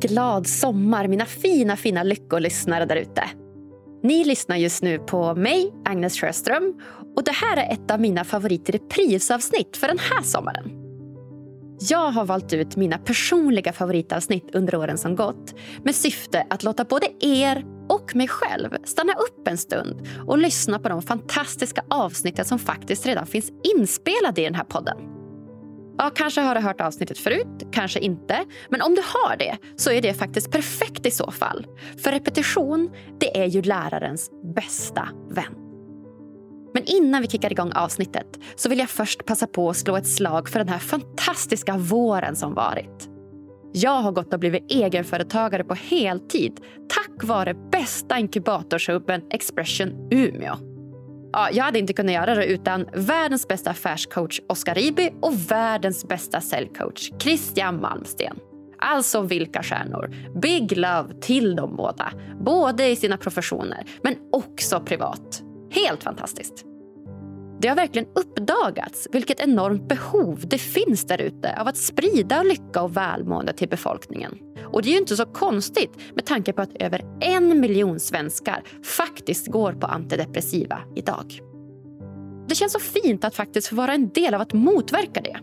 [0.00, 3.24] Glad sommar mina fina, fina lyckolyssnare där ute.
[4.02, 6.80] Ni lyssnar just nu på mig, Agnes Sjöström.
[7.16, 10.84] Och det här är ett av mina favorit reprisavsnitt för den här sommaren.
[11.80, 16.84] Jag har valt ut mina personliga favoritavsnitt under åren som gått med syfte att låta
[16.84, 22.44] både er och mig själv stanna upp en stund och lyssna på de fantastiska avsnitten
[22.44, 25.13] som faktiskt redan finns inspelade i den här podden.
[25.98, 28.44] Ja, kanske har du hört avsnittet förut, kanske inte.
[28.68, 31.66] Men om du har det så är det faktiskt perfekt i så fall.
[31.98, 35.54] För repetition, det är ju lärarens bästa vän.
[36.74, 40.06] Men innan vi kickar igång avsnittet så vill jag först passa på att slå ett
[40.06, 43.08] slag för den här fantastiska våren som varit.
[43.72, 50.73] Jag har gått och blivit egenföretagare på heltid tack vare bästa inkubatorshubben Expression Umeå.
[51.34, 56.08] Ja, jag hade inte kunnat göra det utan världens bästa affärscoach Oskar Riby och världens
[56.08, 58.36] bästa säljcoach Christian Malmsten.
[58.78, 60.14] Alltså vilka stjärnor.
[60.40, 62.12] Big love till dem båda.
[62.40, 65.42] Både i sina professioner, men också privat.
[65.70, 66.73] Helt fantastiskt.
[67.60, 72.82] Det har verkligen uppdagats vilket enormt behov det finns där ute av att sprida lycka
[72.82, 74.38] och välmående till befolkningen.
[74.64, 78.62] Och det är ju inte så konstigt med tanke på att över en miljon svenskar
[78.82, 81.40] faktiskt går på antidepressiva idag.
[82.48, 85.36] Det känns så fint att faktiskt få vara en del av att motverka det.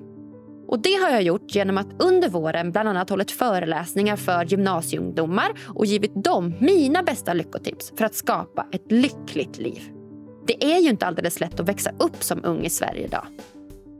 [0.67, 5.51] Och Det har jag gjort genom att under våren bland annat hållit föreläsningar för gymnasieungdomar
[5.75, 10.00] och givit dem mina bästa lyckotips för att skapa ett lyckligt liv.
[10.47, 13.25] Det är ju inte alldeles lätt att växa upp som ung i Sverige idag.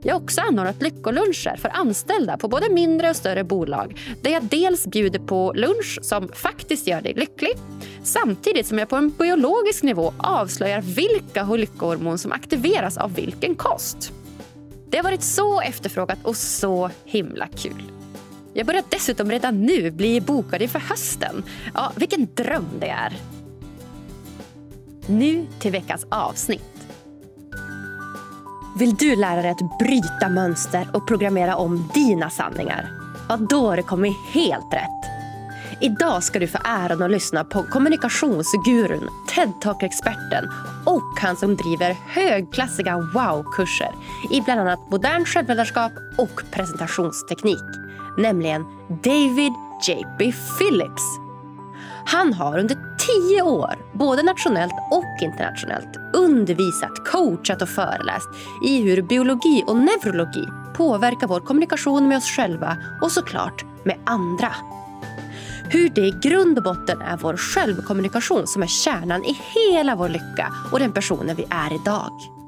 [0.04, 4.42] Jag har också anordnat lyckoluncher för anställda på både mindre och större bolag där jag
[4.42, 7.52] dels bjuder på lunch som faktiskt gör dig lycklig
[8.02, 14.12] samtidigt som jag på en biologisk nivå avslöjar vilka lyckohormon som aktiveras av vilken kost.
[14.90, 17.82] Det har varit så efterfrågat och så himla kul.
[18.54, 21.42] Jag börjar dessutom redan nu bli bokad inför hösten.
[21.74, 23.12] Ja, vilken dröm det är!
[25.06, 26.62] Nu till veckans avsnitt.
[28.78, 32.90] Vill du lära dig att bryta mönster och programmera om dina sanningar?
[33.28, 35.12] Ja, då har du kommit helt rätt.
[35.80, 40.48] Idag ska du få äran att lyssna på kommunikationsgurun, TED-talk-experten
[40.84, 43.90] och han som driver högklassiga wow-kurser
[44.30, 47.64] i bland annat modern självledarskap och presentationsteknik,
[48.18, 49.52] nämligen David
[49.88, 50.32] J.P.
[50.58, 51.21] Phillips.
[52.06, 58.28] Han har under tio år, både nationellt och internationellt, undervisat, coachat och föreläst
[58.66, 60.44] i hur biologi och neurologi
[60.76, 64.52] påverkar vår kommunikation med oss själva och såklart med andra.
[65.70, 70.08] Hur det i grund och botten är vår självkommunikation som är kärnan i hela vår
[70.08, 72.41] lycka och den personen vi är idag.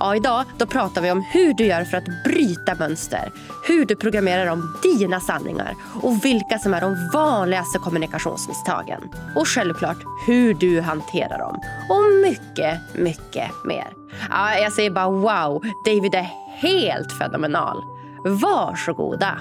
[0.00, 3.32] Ja, idag då pratar vi om hur du gör för att bryta mönster,
[3.66, 9.00] hur du programmerar om dina sanningar och vilka som är de vanligaste kommunikationsmisstagen.
[9.36, 11.60] Och självklart hur du hanterar dem.
[11.88, 13.88] Och mycket, mycket mer.
[14.30, 16.28] Ja, jag säger bara wow, David är
[16.60, 17.82] helt fenomenal.
[18.24, 19.38] Varsågoda!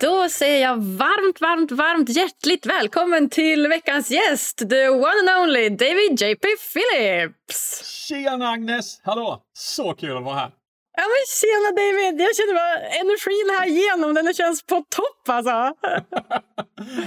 [0.00, 5.68] Då säger jag varmt, varmt, varmt hjärtligt välkommen till veckans gäst, the one and only
[5.68, 6.48] David J.P.
[6.72, 7.84] Phillips.
[8.08, 9.00] Tjena Agnes!
[9.02, 9.42] Hallå!
[9.52, 10.50] Så kul att vara här.
[10.96, 12.20] Ja men tjena David!
[12.20, 15.50] Jag känner bara energin här igenom, den känns på topp alltså.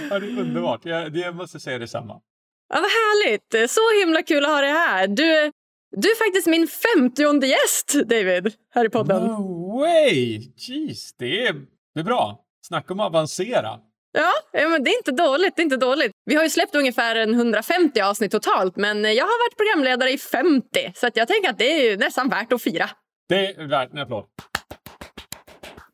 [0.09, 0.81] ja, det är underbart.
[0.83, 2.21] Jag, jag måste säga detsamma.
[2.73, 3.71] Ja, vad härligt!
[3.71, 5.07] Så himla kul att ha dig här.
[5.07, 5.51] Du,
[5.97, 9.23] du är faktiskt min femtionde gäst, David, här i podden.
[9.23, 10.39] No way!
[10.55, 11.53] Jeez, det är,
[11.93, 12.45] det är bra.
[12.61, 13.79] Snacka om att avancera.
[14.13, 15.55] Ja, men det är inte dåligt.
[15.55, 16.11] Det är inte dåligt.
[16.25, 20.93] Vi har ju släppt ungefär 150 avsnitt totalt men jag har varit programledare i 50
[20.95, 22.89] så jag tänker att det är nästan värt att fira.
[23.29, 24.25] Det är värt en applåd.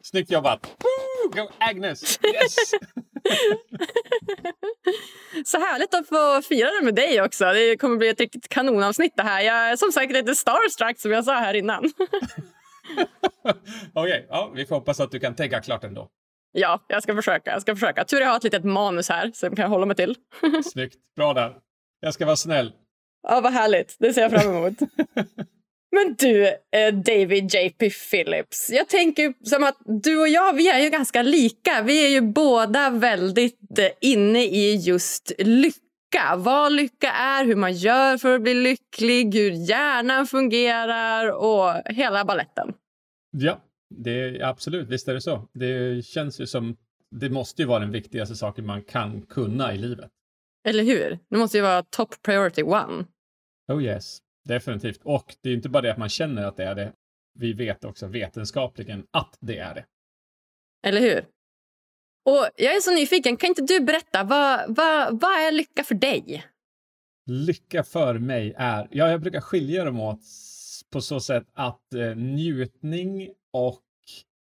[0.04, 0.60] Snyggt jobbat!
[0.66, 1.50] Woo!
[1.60, 2.20] Agnes!
[2.24, 2.56] Yes!
[5.46, 7.46] så härligt att få fira det med dig också.
[7.46, 9.42] Det kommer bli ett riktigt kanonavsnitt det här.
[9.42, 11.84] Jag är som sagt lite starstruck som jag sa här innan.
[13.44, 13.54] Okej,
[13.96, 16.10] okay, ja, vi får hoppas att du kan tänka klart ändå.
[16.52, 17.52] Ja, jag ska försöka.
[17.52, 18.06] Jag ska försöka.
[18.06, 20.16] Tur jag har ett litet manus här som kan hålla mig till.
[20.64, 20.96] Snyggt.
[21.16, 21.56] Bra där.
[22.00, 22.74] Jag ska vara snäll.
[23.28, 23.96] Ja, vad härligt.
[24.00, 24.74] Det ser jag fram emot.
[25.92, 27.90] Men du, eh, David J.P.
[27.90, 28.70] Phillips.
[28.70, 31.82] Jag tänker som att du och jag, vi är ju ganska lika.
[31.82, 36.36] Vi är ju båda väldigt eh, inne i just lycka.
[36.38, 42.26] Vad lycka är, hur man gör för att bli lycklig, hur hjärnan fungerar och hela
[42.26, 42.74] balletten.
[43.32, 45.48] Ja, det, absolut, visst är det så.
[45.54, 46.78] Det känns ju som,
[47.12, 50.12] det måste ju vara den viktigaste saken man kan kunna i livet.
[50.68, 51.20] Eller hur?
[51.30, 53.06] Det måste ju vara top priority one.
[53.68, 54.20] Oh yes.
[54.46, 55.00] definitivt.
[55.04, 56.94] Och det är inte bara det att man känner att det är det.
[57.40, 59.86] Vi vet också vetenskapligen att det är det.
[60.88, 61.26] Eller hur?
[62.26, 63.38] Och Jag är så nyfiken.
[63.38, 66.46] Kan inte du berätta, vad, vad, vad är lycka för dig?
[67.26, 70.20] Lycka för mig är, ja, jag brukar skilja dem åt
[70.92, 73.30] på så sätt att eh, njutning
[73.66, 73.82] och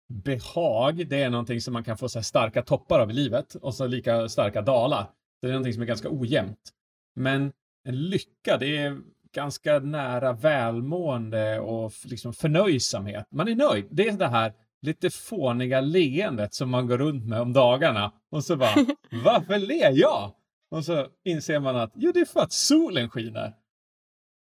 [0.10, 3.74] behag, det är någonting som man kan få så starka toppar av i livet och
[3.74, 5.12] så lika starka dalar.
[5.42, 6.74] Det är någonting som är ganska ojämnt.
[7.16, 7.52] Men
[7.84, 8.98] en lycka, det är
[9.34, 13.28] ganska nära välmående och liksom förnöjsamhet.
[13.32, 13.88] Man är nöjd.
[13.92, 18.44] Det är det här lite fåniga leendet som man går runt med om dagarna och
[18.44, 18.76] så bara,
[19.24, 20.34] varför ler jag?
[20.72, 23.54] Och så inser man att, jo det är för att solen skiner.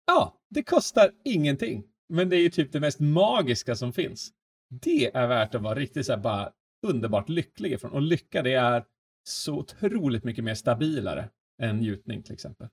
[0.07, 1.83] Ja, det kostar ingenting.
[2.09, 4.31] Men det är ju typ det mest magiska som finns.
[4.69, 6.51] Det är värt att vara riktigt så här bara
[6.87, 7.91] underbart lycklig ifrån.
[7.91, 8.83] Och lycka det är
[9.23, 11.29] så otroligt mycket mer stabilare
[11.61, 12.67] än njutning till exempel.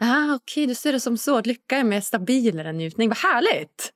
[0.00, 0.66] Ah, Okej, okay.
[0.66, 3.08] du ser det som så att lycka är mer stabilare än njutning.
[3.08, 3.92] Vad härligt!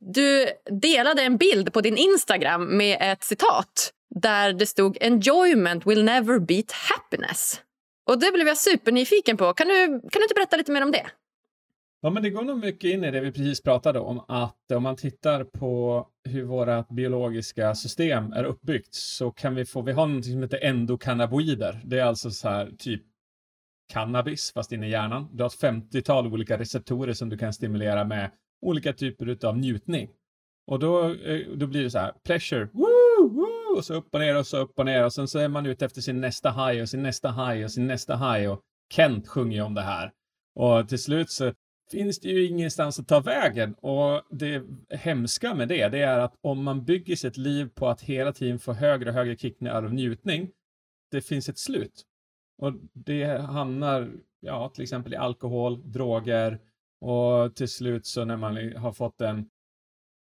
[0.00, 0.46] Du
[0.80, 6.38] delade en bild på din Instagram med ett citat där det stod “Enjoyment will never
[6.38, 7.60] beat happiness”.
[8.10, 9.52] Och Det blev jag supernyfiken på.
[9.52, 11.06] Kan du, kan du inte berätta lite mer om det?
[12.02, 14.82] Ja, men det går nog mycket in i det vi precis pratade om, att om
[14.82, 20.06] man tittar på hur våra biologiska system är uppbyggt så kan vi få, vi har
[20.06, 21.80] något som heter endokannabinoider.
[21.84, 23.02] Det är alltså så här typ
[23.92, 25.28] cannabis fast inne i hjärnan.
[25.32, 28.30] Du har ett 50-tal olika receptorer som du kan stimulera med
[28.62, 30.10] olika typer av njutning.
[30.66, 34.20] Och då, eh, då blir det så här, pleasure, woo, woo, och så upp och
[34.20, 36.50] ner och så upp och ner och sen så är man ute efter sin nästa
[36.50, 38.60] high och sin nästa high och sin nästa high och
[38.94, 40.12] Kent sjunger ju om det här.
[40.54, 41.52] Och till slut så
[41.90, 46.34] finns det ju ingenstans att ta vägen och det hemska med det, det är att
[46.40, 49.94] om man bygger sitt liv på att hela tiden få högre och högre kickningar av
[49.94, 50.50] njutning,
[51.10, 52.04] det finns ett slut.
[52.58, 56.58] Och det hamnar, ja, till exempel i alkohol, droger
[57.00, 59.50] och till slut så när man har fått en,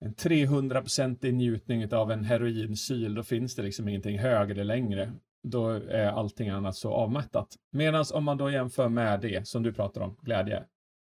[0.06, 5.14] en 300-procentig njutning av en heroinsyl, då finns det liksom ingenting högre längre.
[5.44, 7.56] Då är allting annat så avmättat.
[7.72, 10.64] Medan om man då jämför med det som du pratar om, glädje,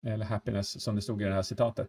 [0.07, 1.89] eller happiness som det stod i det här citatet,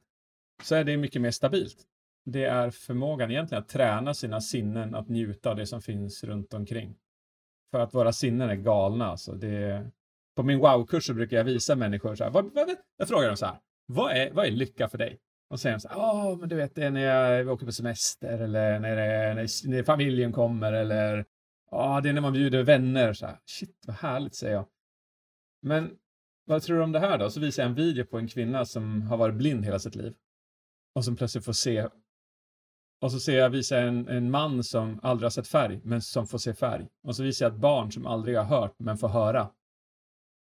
[0.64, 1.78] så är det mycket mer stabilt.
[2.26, 6.54] Det är förmågan egentligen att träna sina sinnen att njuta av det som finns runt
[6.54, 6.96] omkring.
[7.72, 9.06] För att våra sinnen är galna.
[9.06, 9.92] Alltså det,
[10.36, 13.38] på min wow-kurs så brukar jag visa människor så här, vad, vad, jag frågar dem
[13.38, 13.56] så här,
[13.86, 15.20] vad är, vad är lycka för dig?
[15.50, 17.72] Och säger de så här, ja men du vet det är när jag åker på
[17.72, 21.26] semester eller när, det, när, när familjen kommer eller
[21.72, 23.14] ja det är när man bjuder vänner.
[23.14, 24.68] Så här, Shit vad härligt säger jag.
[25.62, 25.98] Men
[26.52, 27.30] vad tror du om det här då?
[27.30, 30.14] Så visar jag en video på en kvinna som har varit blind hela sitt liv.
[30.96, 31.88] Och som plötsligt får se.
[33.02, 36.28] Och så ser jag, visar en, en man som aldrig har sett färg, men som
[36.28, 36.88] får se färg.
[37.08, 39.50] Och så visar jag ett barn som aldrig har hört, men får höra.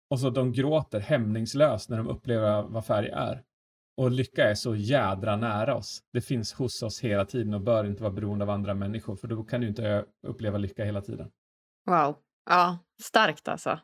[0.10, 3.44] Och så de gråter hämningslöst när de upplever vad färg är.
[3.98, 6.04] Och lycka är så jädra nära oss.
[6.14, 9.28] Det finns hos oss hela tiden och bör inte vara beroende av andra människor, för
[9.28, 11.32] då kan du inte uppleva lycka hela tiden.
[11.86, 12.16] Wow.
[12.50, 13.80] Ja, starkt alltså.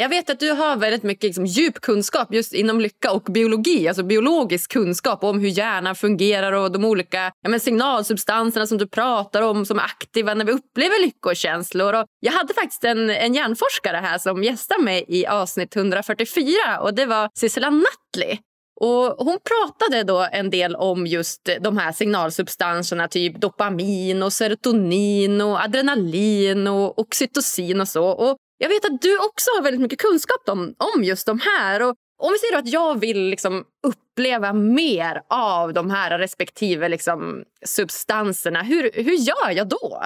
[0.00, 3.88] Jag vet att du har väldigt mycket liksom, djup kunskap just inom lycka och biologi,
[3.88, 8.88] alltså biologisk kunskap om hur hjärnan fungerar och de olika ja, men signalsubstanserna som du
[8.88, 11.94] pratar om som är aktiva när vi upplever lyckokänslor.
[11.94, 16.94] Och jag hade faktiskt en, en hjärnforskare här som gästade mig i avsnitt 144 och
[16.94, 18.38] det var Sissela Nattli.
[18.80, 25.40] Och hon pratade då en del om just de här signalsubstanserna, typ dopamin, och serotonin,
[25.40, 28.04] och adrenalin och oxytocin och så.
[28.04, 31.82] Och jag vet att du också har väldigt mycket kunskap om, om just de här.
[31.82, 37.44] Och om vi säger att jag vill liksom uppleva mer av de här respektive liksom
[37.64, 40.02] substanserna, hur, hur gör jag då?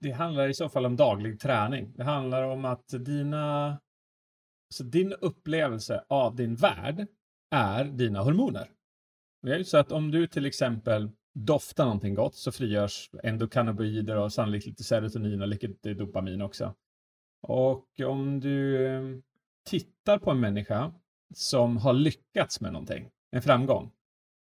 [0.00, 1.92] Det handlar i så fall om daglig träning.
[1.96, 3.66] Det handlar om att dina,
[4.70, 7.06] alltså din upplevelse av din värld
[7.54, 8.68] är dina hormoner.
[9.42, 14.32] Det är så att om du till exempel doftar någonting gott så frigörs endokannabinoider och
[14.32, 16.74] sannolikt lite serotonin och lite dopamin också.
[17.42, 19.02] Och om du eh,
[19.64, 20.92] tittar på en människa
[21.34, 23.90] som har lyckats med någonting, en framgång,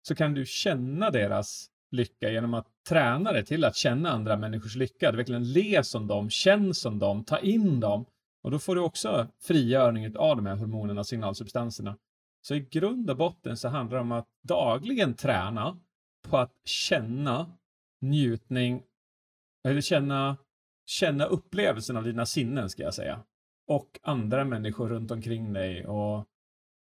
[0.07, 4.75] så kan du känna deras lycka genom att träna dig till att känna andra människors
[4.75, 5.11] lycka.
[5.11, 8.05] Du verkligen le som dem, känn som dem, ta in dem.
[8.43, 11.97] Och då får du också frigörning av de här hormonerna signalsubstanserna.
[12.41, 15.79] Så i grund och botten så handlar det om att dagligen träna
[16.29, 17.51] på att känna
[18.01, 18.83] njutning,
[19.63, 20.37] eller känna
[20.85, 23.23] känna upplevelsen av dina sinnen, ska jag säga.
[23.67, 25.85] Och andra människor runt omkring dig.
[25.85, 26.25] Och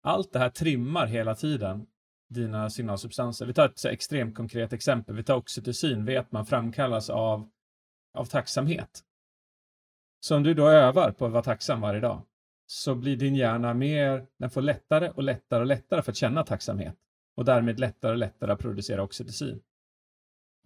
[0.02, 1.86] allt det här trimmar hela tiden
[2.28, 3.46] dina signalsubstanser.
[3.46, 5.16] Vi tar ett extremt konkret exempel.
[5.16, 7.50] Vi tar oxytocin, vet man framkallas av,
[8.14, 9.04] av tacksamhet.
[10.20, 12.22] Så om du då övar på att vara tacksam varje dag,
[12.66, 16.44] så blir din hjärna mer, den får lättare och lättare och lättare för att känna
[16.44, 16.96] tacksamhet
[17.36, 19.60] och därmed lättare och lättare att producera oxytocin.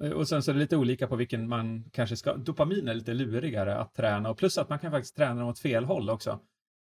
[0.02, 2.95] Eh, och sen så är det lite olika på vilken man kanske ska, dopamin är
[2.95, 6.40] lite lurigare att träna och plus att man kan faktiskt träna åt fel håll också.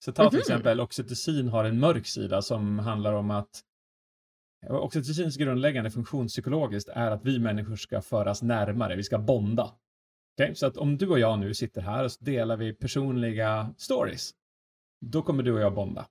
[0.05, 3.63] Så ta till mm exempel oxytocin har en mörk sida som handlar om att
[4.69, 9.71] Oxytocins grundläggande funktion psykologiskt är att vi människor ska föras närmare, vi ska bonda.
[10.33, 10.55] Okay?
[10.55, 14.31] Så att om du och jag nu sitter här och så delar vi personliga stories,
[15.05, 16.07] då kommer du och jag bonda.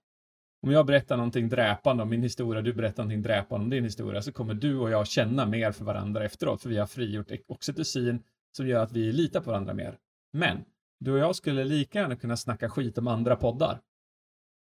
[0.62, 4.22] Om jag berättar någonting dräpande om min historia, du berättar någonting dräpande om din historia,
[4.22, 8.22] så kommer du och jag känna mer för varandra efteråt, för vi har frigjort oxytocin
[8.56, 9.98] som gör att vi litar på varandra mer.
[10.32, 10.64] Men
[11.00, 13.80] du och jag skulle lika gärna kunna snacka skit om andra poddar.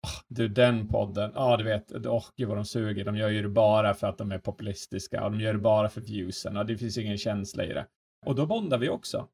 [0.04, 3.30] Oh, du, den podden, ja oh, du vet, oh, gud vad de suger, de gör
[3.30, 6.58] ju det bara för att de är populistiska och de gör det bara för viewsen
[6.58, 7.86] och det finns ingen känsla i det.
[8.26, 9.28] Och då bondar vi också.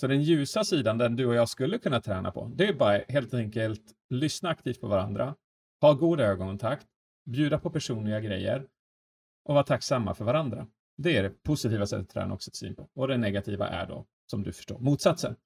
[0.00, 3.00] Så den ljusa sidan, den du och jag skulle kunna träna på, det är bara
[3.08, 5.34] helt enkelt lyssna aktivt på varandra,
[5.80, 6.86] ha god ögonkontakt,
[7.24, 8.66] bjuda på personliga grejer
[9.44, 10.66] och vara tacksamma för varandra.
[10.96, 12.88] Det är det positiva sättet att träna oxytocin på.
[12.94, 15.36] Och det negativa är då, som du förstår, motsatsen.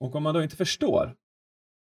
[0.00, 1.16] Och om man då inte förstår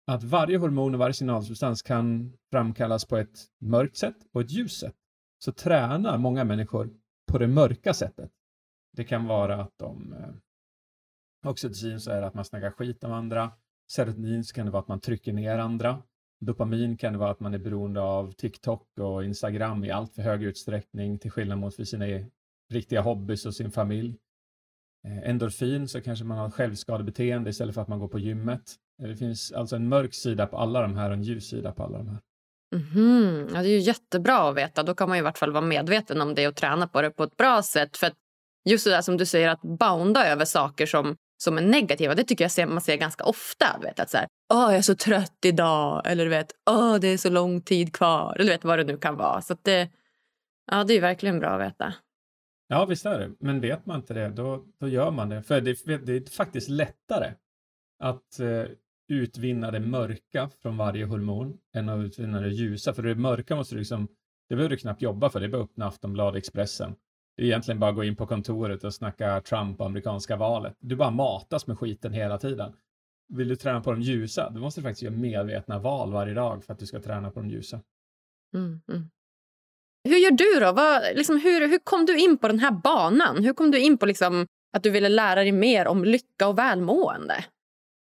[0.07, 4.79] att varje hormon och varje signalsubstans kan framkallas på ett mörkt sätt och ett ljust
[4.79, 4.95] sätt,
[5.43, 6.89] så tränar många människor
[7.31, 8.31] på det mörka sättet.
[8.91, 13.11] Det kan vara att de eh, Oxytocin så är det att man snackar skit om
[13.11, 13.51] andra.
[13.91, 16.03] Serotonin så kan det vara att man trycker ner andra.
[16.39, 20.21] Dopamin kan det vara att man är beroende av TikTok och Instagram i allt för
[20.21, 22.25] hög utsträckning till skillnad mot för sina e-,
[22.69, 24.17] riktiga hobbys och sin familj.
[25.07, 28.75] Eh, endorfin så kanske man har självskadebeteende istället för att man går på gymmet.
[29.01, 31.71] Eh, det finns alltså en mörk sida på alla de här och en ljus sida
[31.71, 32.19] på alla de här.
[32.75, 33.51] Mm -hmm.
[33.53, 34.83] ja, det är ju jättebra att veta.
[34.83, 37.23] Då kan man i vart fall vara medveten om det och träna på det på
[37.23, 37.97] ett bra sätt.
[37.97, 38.11] För
[38.69, 42.15] just det där som du säger, att bounda över saker som som är negativa.
[42.15, 43.65] Det tycker jag ser, man ser ganska ofta.
[43.79, 46.01] Du vet, att så här, Åh, jag är så trött idag.
[46.05, 48.35] Eller du vet, Åh, det är så lång tid kvar.
[48.35, 49.41] Eller du vet vad det nu kan vara.
[49.41, 49.89] Så det,
[50.71, 51.93] ja, det är verkligen bra att veta.
[52.67, 53.31] Ja, visst är det.
[53.39, 55.43] Men vet man inte det, då, då gör man det.
[55.43, 57.33] För det, det är faktiskt lättare
[57.99, 58.65] att eh,
[59.07, 62.93] utvinna det mörka från varje hormon än att utvinna det ljusa.
[62.93, 64.07] För det mörka måste du liksom,
[64.49, 65.39] det behöver du knappt jobba för.
[65.39, 66.95] Det är bara att öppna Aftonbladet Expressen
[67.39, 70.75] det är egentligen bara att gå in på kontoret och snacka Trump och amerikanska valet.
[70.79, 72.73] Du bara matas med skiten hela tiden.
[73.33, 76.63] Vill du träna på de ljusa, då måste du faktiskt göra medvetna val varje dag
[76.63, 77.81] för att du ska träna på de ljusa.
[78.53, 79.09] Mm, mm.
[80.03, 80.71] Hur gör du då?
[80.71, 83.43] Vad, liksom, hur, hur kom du in på den här banan?
[83.43, 84.45] Hur kom du in på liksom,
[84.77, 87.45] att du ville lära dig mer om lycka och välmående?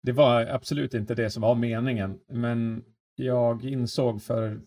[0.02, 2.84] Det var absolut inte det som var meningen, men
[3.14, 4.60] jag insåg för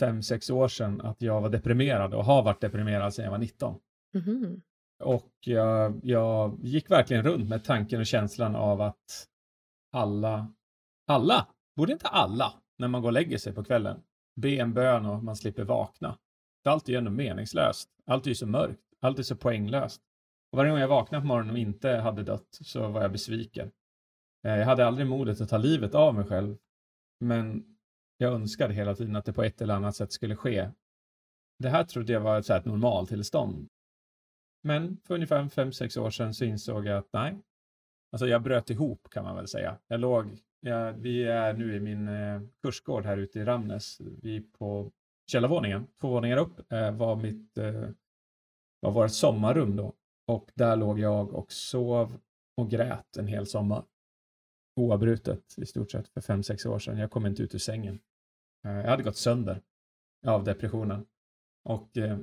[0.00, 3.38] fem, sex år sedan att jag var deprimerad och har varit deprimerad sedan jag var
[3.38, 3.74] 19.
[4.14, 4.62] Mm.
[5.02, 9.26] Och jag, jag gick verkligen runt med tanken och känslan av att
[9.92, 10.52] alla,
[11.06, 14.02] alla, borde inte alla, när man går och lägger sig på kvällen,
[14.36, 16.18] be en bön och man slipper vakna.
[16.64, 17.88] Allt är ju ändå meningslöst.
[18.06, 18.80] Allt är ju så mörkt.
[19.00, 20.02] Allt är så poänglöst.
[20.52, 23.70] Och varje gång jag vaknade på morgonen och inte hade dött så var jag besviken.
[24.46, 26.56] Eh, jag hade aldrig modet att ta livet av mig själv.
[27.20, 27.64] Men
[28.16, 30.70] jag önskade hela tiden att det på ett eller annat sätt skulle ske.
[31.58, 33.68] Det här trodde jag var ett, så här, ett normaltillstånd.
[34.62, 37.36] Men för ungefär 5-6 år sedan så insåg jag att nej,
[38.12, 39.78] alltså jag bröt ihop kan man väl säga.
[39.86, 44.00] Jag låg, jag, vi är nu i min eh, kursgård här ute i Ramnes.
[44.00, 44.92] Vi på
[45.26, 47.88] källarvåningen, två våningar upp, eh, var mitt, eh,
[48.80, 49.94] var vårt sommarrum då.
[50.26, 52.18] Och där låg jag och sov
[52.56, 53.84] och grät en hel sommar.
[54.76, 56.98] Oavbrutet i stort sett för 5-6 år sedan.
[56.98, 58.00] Jag kom inte ut ur sängen.
[58.64, 59.62] Eh, jag hade gått sönder
[60.26, 61.06] av depressionen.
[61.64, 62.18] Och eh,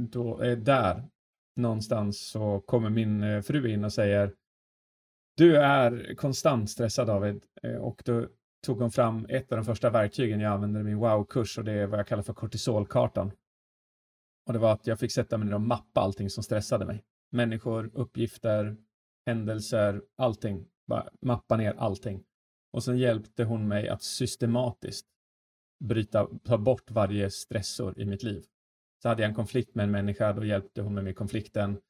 [0.00, 1.02] då eh, där
[1.56, 4.34] någonstans så kommer min eh, fru in och säger
[5.36, 8.26] Du är konstant stressad David eh, och då
[8.66, 11.72] tog hon fram ett av de första verktygen jag använde i min wow-kurs och det
[11.72, 13.32] är vad jag kallar för kortisolkartan.
[14.46, 17.04] Och det var att jag fick sätta mig ner och mappa allting som stressade mig.
[17.30, 18.76] Människor, uppgifter,
[19.26, 20.66] händelser, allting.
[20.86, 22.24] Bara mappa ner allting.
[22.72, 25.06] Och sen hjälpte hon mig att systematiskt
[25.84, 28.44] bryta, ta bort varje stressor i mitt liv.
[29.02, 31.80] Så hade jag en konflikt med en människa, då hjälpte hon mig med konflikten.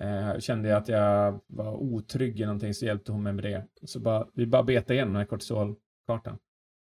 [0.00, 3.68] Eh, kände jag att jag var otrygg i någonting så hjälpte hon mig med det.
[3.82, 6.38] Så bara, vi bara betade igenom den här kortisolkartan.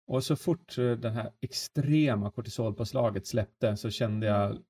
[0.07, 4.63] Och så fort eh, det här extrema kortisolpåslaget släppte så kände jag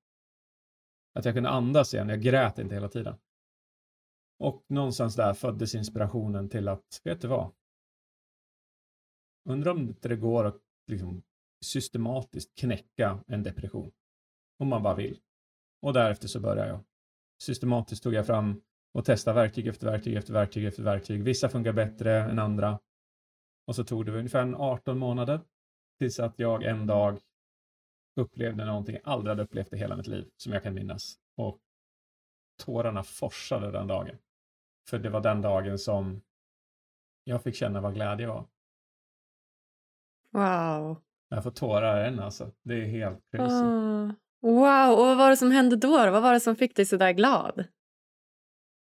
[1.13, 2.09] att jag kunde andas igen.
[2.09, 3.17] Jag grät inte hela tiden.
[4.39, 7.51] Och någonstans där föddes inspirationen till att, vet du vad?
[9.49, 11.23] Undrar om inte det går att liksom
[11.65, 13.91] systematiskt knäcka en depression.
[14.57, 15.19] Om man bara vill.
[15.81, 16.79] Och därefter så började jag.
[17.41, 18.61] Systematiskt tog jag fram
[18.93, 21.23] och testade verktyg efter verktyg efter verktyg efter verktyg.
[21.23, 22.79] Vissa funkar bättre än andra.
[23.67, 25.39] Och så tog det ungefär 18 månader
[25.97, 27.19] Tills att jag en dag
[28.15, 31.19] upplevde någonting jag aldrig hade upplevt i hela mitt liv, som jag kan minnas.
[31.35, 31.59] Och
[32.63, 34.17] tårarna forsade den dagen.
[34.89, 36.21] För det var den dagen som
[37.23, 38.45] jag fick känna vad glädje var.
[40.31, 41.01] Wow.
[41.29, 42.51] Jag får tårar än alltså.
[42.61, 43.65] Det är helt crazy.
[43.65, 44.13] Ah.
[44.45, 46.11] Wow, och vad var det som hände då?
[46.11, 47.65] Vad var det som fick dig så där glad?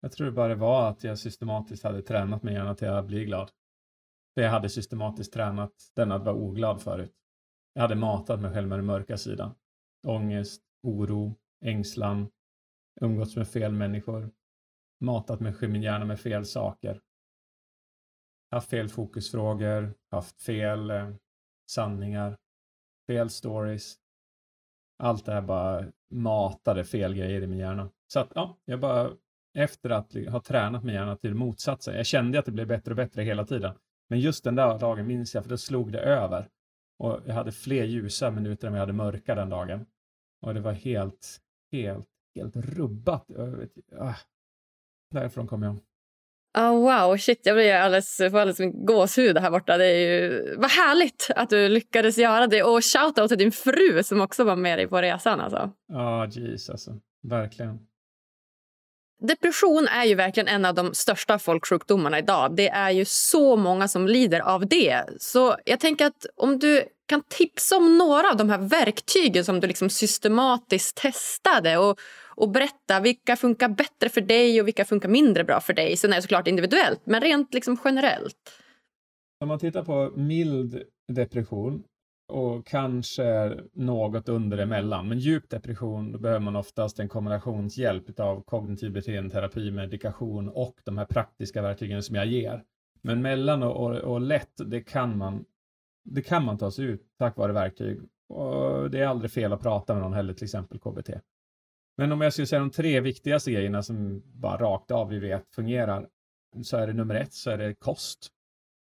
[0.00, 3.24] Jag tror bara det var att jag systematiskt hade tränat mig gärna till att bli
[3.24, 3.50] glad.
[4.34, 7.12] För jag hade systematiskt tränat den att vara oglad förut.
[7.72, 9.54] Jag hade matat mig själv med den mörka sidan.
[10.06, 11.34] Ångest, oro,
[11.64, 12.28] ängslan,
[13.00, 14.30] umgåtts med fel människor,
[15.00, 17.00] matat mig min hjärna med fel saker.
[18.50, 21.14] Haft fel fokusfrågor, haft fel eh,
[21.70, 22.36] sanningar,
[23.06, 24.05] fel stories.
[24.98, 27.90] Allt det här bara matade fel grejer i min hjärna.
[28.06, 29.10] Så att ja, jag bara
[29.54, 31.96] efter att ha tränat min hjärna till motsatsen.
[31.96, 33.74] Jag kände att det blev bättre och bättre hela tiden.
[34.08, 36.48] Men just den där dagen minns jag, för då slog det över.
[36.98, 39.86] Och jag hade fler ljusa minuter än jag hade mörka den dagen.
[40.42, 41.40] Och det var helt,
[41.72, 43.24] helt, helt rubbat.
[43.26, 44.14] Jag vet, ah,
[45.10, 45.76] därifrån kom jag.
[46.56, 49.76] Oh, wow, shit, jag blir alldeles, får alldeles gåshud här borta.
[49.76, 52.62] Det är ju, vad härligt att du lyckades göra det.
[52.62, 55.40] Och shout-out till din fru som också var med dig på resan.
[55.40, 55.70] Alltså.
[55.88, 56.90] Ja, oh, jeez alltså.
[57.22, 57.78] Verkligen.
[59.22, 62.56] Depression är ju verkligen en av de största folksjukdomarna idag.
[62.56, 65.04] Det är ju så många som lider av det.
[65.18, 69.60] Så jag tänker att om du kan tipsa om några av de här verktygen som
[69.60, 72.00] du liksom systematiskt testade och,
[72.36, 75.96] och berätta vilka funkar bättre för dig och vilka funkar mindre bra för dig.
[75.96, 78.60] Sen är det såklart individuellt, men rent liksom generellt.
[79.40, 81.84] Om man tittar på mild depression
[82.32, 85.08] och kanske något under emellan.
[85.08, 90.98] Men djup depression, då behöver man oftast en kombinationshjälp av kognitiv beteendeterapi, medikation och de
[90.98, 92.62] här praktiska verktygen som jag ger.
[93.02, 95.44] Men mellan och, och, och lätt, det kan man
[96.06, 98.00] det kan man ta sig ut tack vare verktyg.
[98.28, 101.10] Och det är aldrig fel att prata med någon heller, till exempel KBT.
[101.96, 105.54] Men om jag skulle säga de tre viktigaste grejerna som bara rakt av vi vet
[105.54, 106.08] fungerar,
[106.62, 108.28] så är det nummer ett, så är det kost.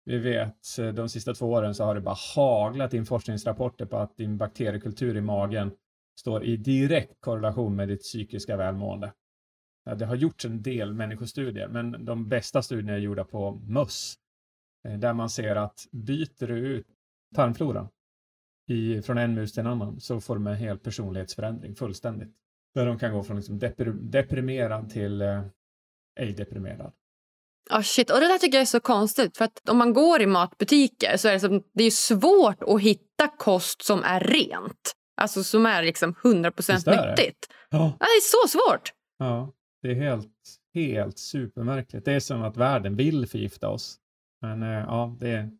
[0.04, 3.96] Vi vet eh, de sista två åren så har det bara haglat in forskningsrapporter på
[3.96, 5.72] att din bakteriekultur i magen
[6.20, 9.12] står i direkt korrelation med ditt psykiska välmående.
[9.96, 14.14] Det har gjorts en del människostudier, men de bästa studierna är gjorda på möss,
[14.88, 16.86] eh, där man ser att byter du ut
[17.34, 17.88] tarmfloran
[18.68, 22.34] i, från en mus till en annan så får de en hel personlighetsförändring fullständigt.
[22.76, 25.42] Där de kan gå från liksom depri deprimerad till eh,
[26.20, 26.92] ej deprimerad.
[27.70, 28.10] Oh shit.
[28.10, 29.36] Och Det där tycker jag är så konstigt.
[29.36, 32.80] För att Om man går i matbutiker så är det, som, det är svårt att
[32.80, 34.92] hitta kost som är rent.
[35.16, 37.46] Alltså som är liksom 100 procent nyttigt.
[37.70, 37.78] Ja.
[37.78, 37.96] ja.
[37.98, 38.92] det är så svårt.
[39.18, 40.32] Ja, det är helt,
[40.74, 42.04] helt supermärkligt.
[42.04, 43.96] Det är som att världen vill förgifta oss.
[44.42, 45.50] Men eh, ja, det,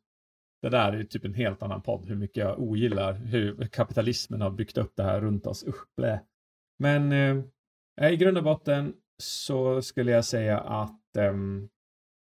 [0.62, 2.06] det där är typ en helt annan podd.
[2.06, 5.64] Hur mycket jag ogillar hur kapitalismen har byggt upp det här runt oss.
[5.66, 6.20] Usch, blä.
[6.78, 7.44] Men eh,
[8.00, 11.34] eh, i grund och botten så skulle jag säga att eh,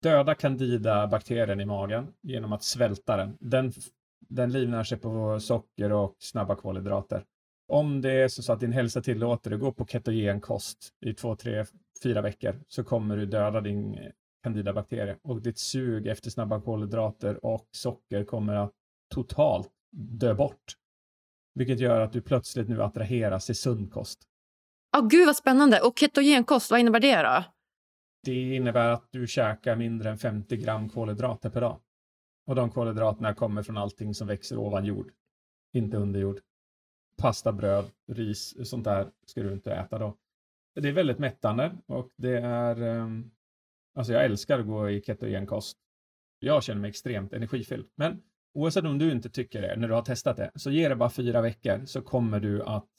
[0.03, 3.37] döda candida bakterien i magen genom att svälta den.
[3.39, 3.71] Den,
[4.29, 7.25] den livnär sig på socker och snabba kolhydrater.
[7.67, 11.35] Om det är så att din hälsa tillåter det, gå på ketogen kost i två,
[11.35, 11.65] tre,
[12.03, 14.11] fyra veckor så kommer du döda din
[14.43, 18.71] candida-bakterie och ditt sug efter snabba kolhydrater och socker kommer att
[19.13, 20.75] totalt dö bort.
[21.53, 24.19] Vilket gör att du plötsligt nu attraheras till sund kost.
[24.97, 25.81] Oh, gud vad spännande!
[25.81, 27.43] Och ketogenkost, vad innebär det då?
[28.23, 31.79] Det innebär att du käkar mindre än 50 gram kolhydrater per dag.
[32.47, 35.11] Och de kolhydraterna kommer från allting som växer ovan jord,
[35.73, 36.39] inte under jord.
[37.17, 40.17] Pasta, bröd, ris, sånt där ska du inte äta då.
[40.75, 43.31] Det är väldigt mättande och det är ehm,
[43.93, 45.77] Alltså jag älskar att gå i ketogenkost.
[46.39, 47.87] Jag känner mig extremt energifylld.
[47.95, 48.21] Men
[48.53, 51.09] oavsett om du inte tycker det när du har testat det, så ge det bara
[51.09, 52.89] fyra veckor så kommer du att,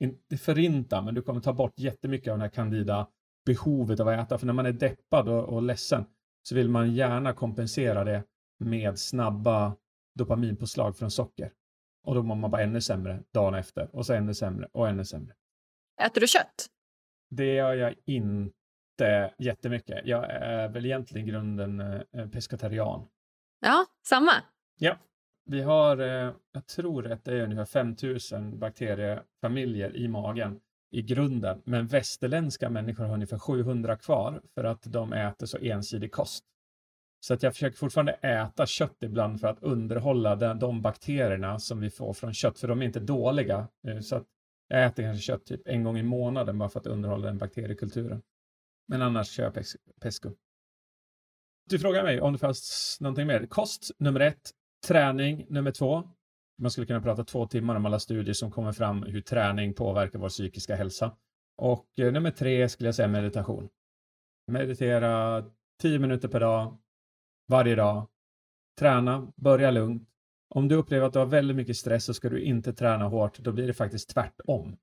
[0.00, 3.08] inte förinta, men du kommer ta bort jättemycket av den här candida
[3.46, 4.38] behovet av att äta.
[4.38, 6.04] För när man är deppad och, och ledsen
[6.42, 8.24] så vill man gärna kompensera det
[8.58, 9.76] med snabba
[10.14, 11.52] dopaminpåslag från socker.
[12.04, 15.04] Och då mår man bara ännu sämre dagen efter och så ännu sämre och ännu
[15.04, 15.34] sämre.
[16.02, 16.66] Äter du kött?
[17.30, 20.06] Det gör jag inte jättemycket.
[20.06, 23.08] Jag är väl egentligen i grunden eh, pescatarian.
[23.60, 24.32] Ja, samma.
[24.78, 24.98] Ja,
[25.46, 31.62] vi har, eh, jag tror att det är ungefär 5000 bakteriefamiljer i magen i grunden,
[31.64, 36.44] men västerländska människor har ungefär 700 kvar för att de äter så ensidig kost.
[37.20, 41.80] Så att jag försöker fortfarande äta kött ibland för att underhålla den, de bakterierna som
[41.80, 43.68] vi får från kött, för de är inte dåliga.
[43.88, 44.26] Eh, så att
[44.68, 48.22] jag äter kanske kött typ en gång i månaden bara för att underhålla den bakteriekulturen.
[48.88, 49.64] Men annars kör jag
[50.00, 50.30] pesco.
[51.68, 53.46] Du frågar mig om det fanns någonting mer.
[53.46, 54.50] Kost nummer ett,
[54.86, 56.02] träning nummer två.
[56.58, 60.18] Man skulle kunna prata två timmar om alla studier som kommer fram hur träning påverkar
[60.18, 61.16] vår psykiska hälsa.
[61.56, 63.68] Och eh, nummer tre skulle jag säga meditation.
[64.52, 65.44] Meditera
[65.80, 66.78] tio minuter per dag,
[67.48, 68.08] varje dag.
[68.78, 70.08] Träna, börja lugnt.
[70.54, 73.38] Om du upplever att du har väldigt mycket stress så ska du inte träna hårt,
[73.38, 74.76] då blir det faktiskt tvärtom.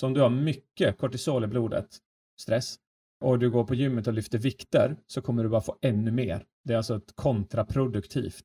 [0.00, 1.98] Så om du har mycket kortisol i blodet,
[2.40, 2.76] stress,
[3.20, 6.44] och du går på gymmet och lyfter vikter så kommer du bara få ännu mer.
[6.64, 8.44] Det är alltså ett kontraproduktivt.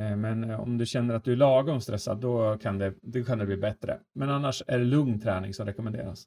[0.00, 3.24] Eh, men eh, om du känner att du är lagom stressad, då kan det, då
[3.24, 3.98] kan det bli bättre.
[4.14, 6.24] Men annars är det lugn träning som rekommenderas.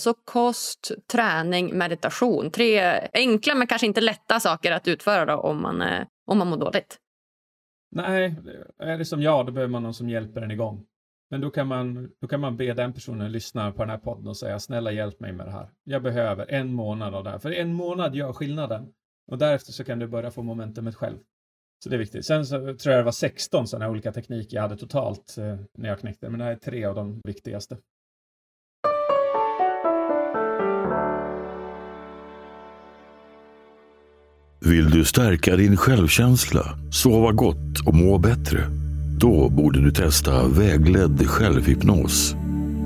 [0.00, 2.50] Så kost, träning, meditation.
[2.50, 6.48] Tre enkla men kanske inte lätta saker att utföra då, om, man, eh, om man
[6.48, 6.98] mår dåligt.
[7.90, 8.36] Nej,
[8.78, 10.86] är det som jag, då behöver man någon som hjälper en igång.
[11.30, 14.28] Men då kan, man, då kan man be den personen lyssna på den här podden
[14.28, 15.70] och säga snälla hjälp mig med det här.
[15.84, 17.38] Jag behöver en månad av det här.
[17.38, 18.92] För en månad gör skillnaden.
[19.26, 21.18] Och därefter så kan du börja få momentumet själv.
[21.82, 22.26] Så det är viktigt.
[22.26, 25.88] Sen så tror jag det var 16 sådana olika tekniker jag hade totalt eh, när
[25.88, 26.30] jag knäckte.
[26.30, 27.76] Men det här är tre av de viktigaste.
[34.60, 38.58] Vill du stärka din självkänsla, sova gott och må bättre?
[39.20, 42.34] Då borde du testa vägledd självhypnos.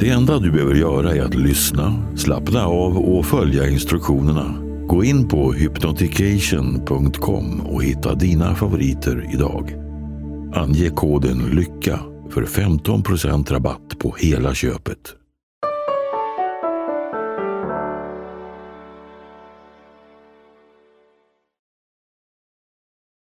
[0.01, 4.66] Det enda du behöver göra är att lyssna, slappna av och följa instruktionerna.
[4.89, 9.75] Gå in på hypnotication.com och hitta dina favoriter idag.
[10.55, 15.15] Ange koden LYCKA för 15% rabatt på hela köpet.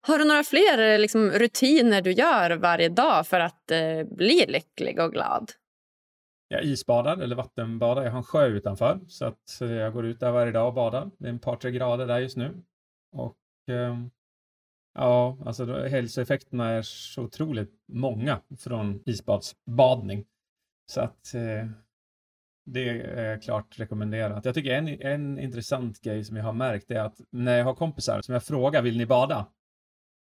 [0.07, 3.77] Har du några fler liksom, rutiner du gör varje dag för att eh,
[4.17, 5.51] bli lycklig och glad?
[6.51, 8.03] Jag isbadar eller vattenbadar.
[8.03, 10.73] Jag har en sjö utanför så att eh, jag går ut där varje dag och
[10.73, 11.11] badar.
[11.17, 12.63] Det är ett par, tre grader där just nu.
[13.11, 13.37] Och
[13.69, 13.97] eh,
[14.93, 20.25] ja, alltså då, hälsoeffekterna är så otroligt många från isbadsbadning.
[20.91, 21.69] Så att eh,
[22.65, 24.45] det är klart rekommenderat.
[24.45, 27.75] Jag tycker en, en intressant grej som jag har märkt är att när jag har
[27.75, 29.47] kompisar som jag frågar, vill ni bada?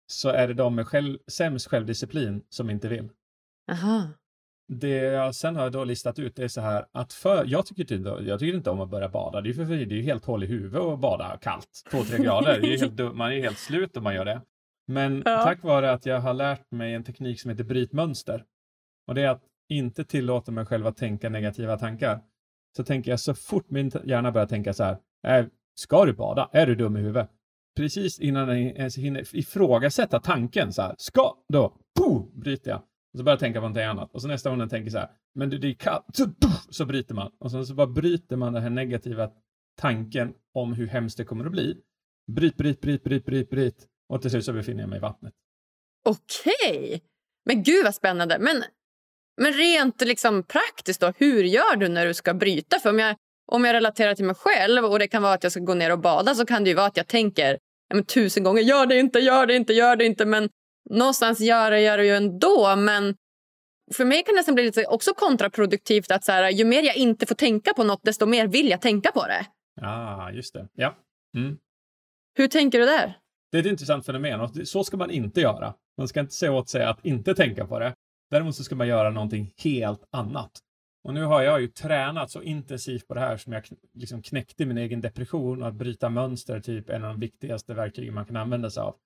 [0.07, 3.11] så är det de med själv, sämst självdisciplin som inte vill.
[3.71, 4.09] Aha.
[4.69, 7.95] Det jag sen har jag då listat ut är så här att för, jag tycker,
[7.95, 9.41] inte, jag tycker inte om att börja bada.
[9.41, 11.83] Det är ju för, det är helt hål i huvudet att bada kallt.
[11.91, 12.61] Två, tre grader.
[12.61, 14.41] Det är helt, man är helt slut om man gör det.
[14.87, 15.43] Men ja.
[15.43, 18.45] tack vare att jag har lärt mig en teknik som heter brytmönster.
[19.07, 22.21] Och det är att inte tillåta mig själv att tänka negativa tankar.
[22.77, 24.99] Så tänker jag så fort min hjärna börjar tänka så här.
[25.27, 26.51] Äh, ska du bada?
[26.53, 27.31] Är du dum i huvudet?
[27.77, 32.83] precis innan den ens hinner ifrågasätta tanken så här, ska, då, pooh, bryter jag.
[33.15, 34.15] Och så börjar jag tänka på någonting annat.
[34.15, 36.27] Och så nästa gång den tänker så här, men det, det är kallt, så,
[36.71, 37.33] så bryter man.
[37.41, 39.31] Och sen så bara bryter man den här negativa
[39.81, 41.77] tanken om hur hemskt det kommer att bli.
[42.33, 43.87] Bryt, bryt, bryt, bryt, bryt, bryt.
[44.09, 45.33] Och till slut så befinner jag mig i vattnet.
[46.05, 46.87] Okej!
[46.87, 47.01] Okay.
[47.45, 48.39] Men gud vad spännande.
[48.39, 48.65] Men,
[49.41, 52.79] men rent liksom praktiskt då, hur gör du när du ska bryta?
[52.79, 53.17] För om jag,
[53.53, 55.93] om jag relaterar till mig själv och det kan vara att jag ska gå ner
[55.93, 57.59] och bada så kan det ju vara att jag tänker
[57.95, 60.25] men, tusen gånger gör det inte, gör det inte, gör det inte.
[60.25, 60.49] Men
[60.91, 62.77] någonstans gör det, gör det ju ändå.
[62.77, 63.15] Men
[63.95, 66.97] för mig kan det nästan bli lite också kontraproduktivt att så här, ju mer jag
[66.97, 69.47] inte får tänka på något desto mer vill jag tänka på det.
[69.81, 70.69] Ja, ah, just det.
[70.75, 70.97] Ja.
[71.37, 71.59] Mm.
[72.37, 73.19] Hur tänker du där?
[73.53, 75.75] Det är ett intressant fenomen och så ska man inte göra.
[75.99, 77.95] Man ska inte säga åt sig att inte tänka på det.
[78.31, 80.51] Däremot så ska man göra någonting helt annat.
[81.05, 84.67] Och nu har jag ju tränat så intensivt på det här som jag liksom knäckte
[84.67, 88.37] min egen depression och att bryta mönster, typ en av de viktigaste verktygen man kan
[88.37, 88.97] använda sig av.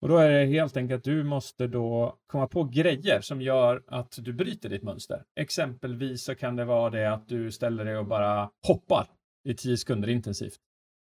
[0.00, 3.82] Och då är det helt enkelt att du måste då komma på grejer som gör
[3.86, 5.24] att du bryter ditt mönster.
[5.36, 9.06] Exempelvis så kan det vara det att du ställer dig och bara hoppar
[9.44, 10.58] i tio sekunder intensivt.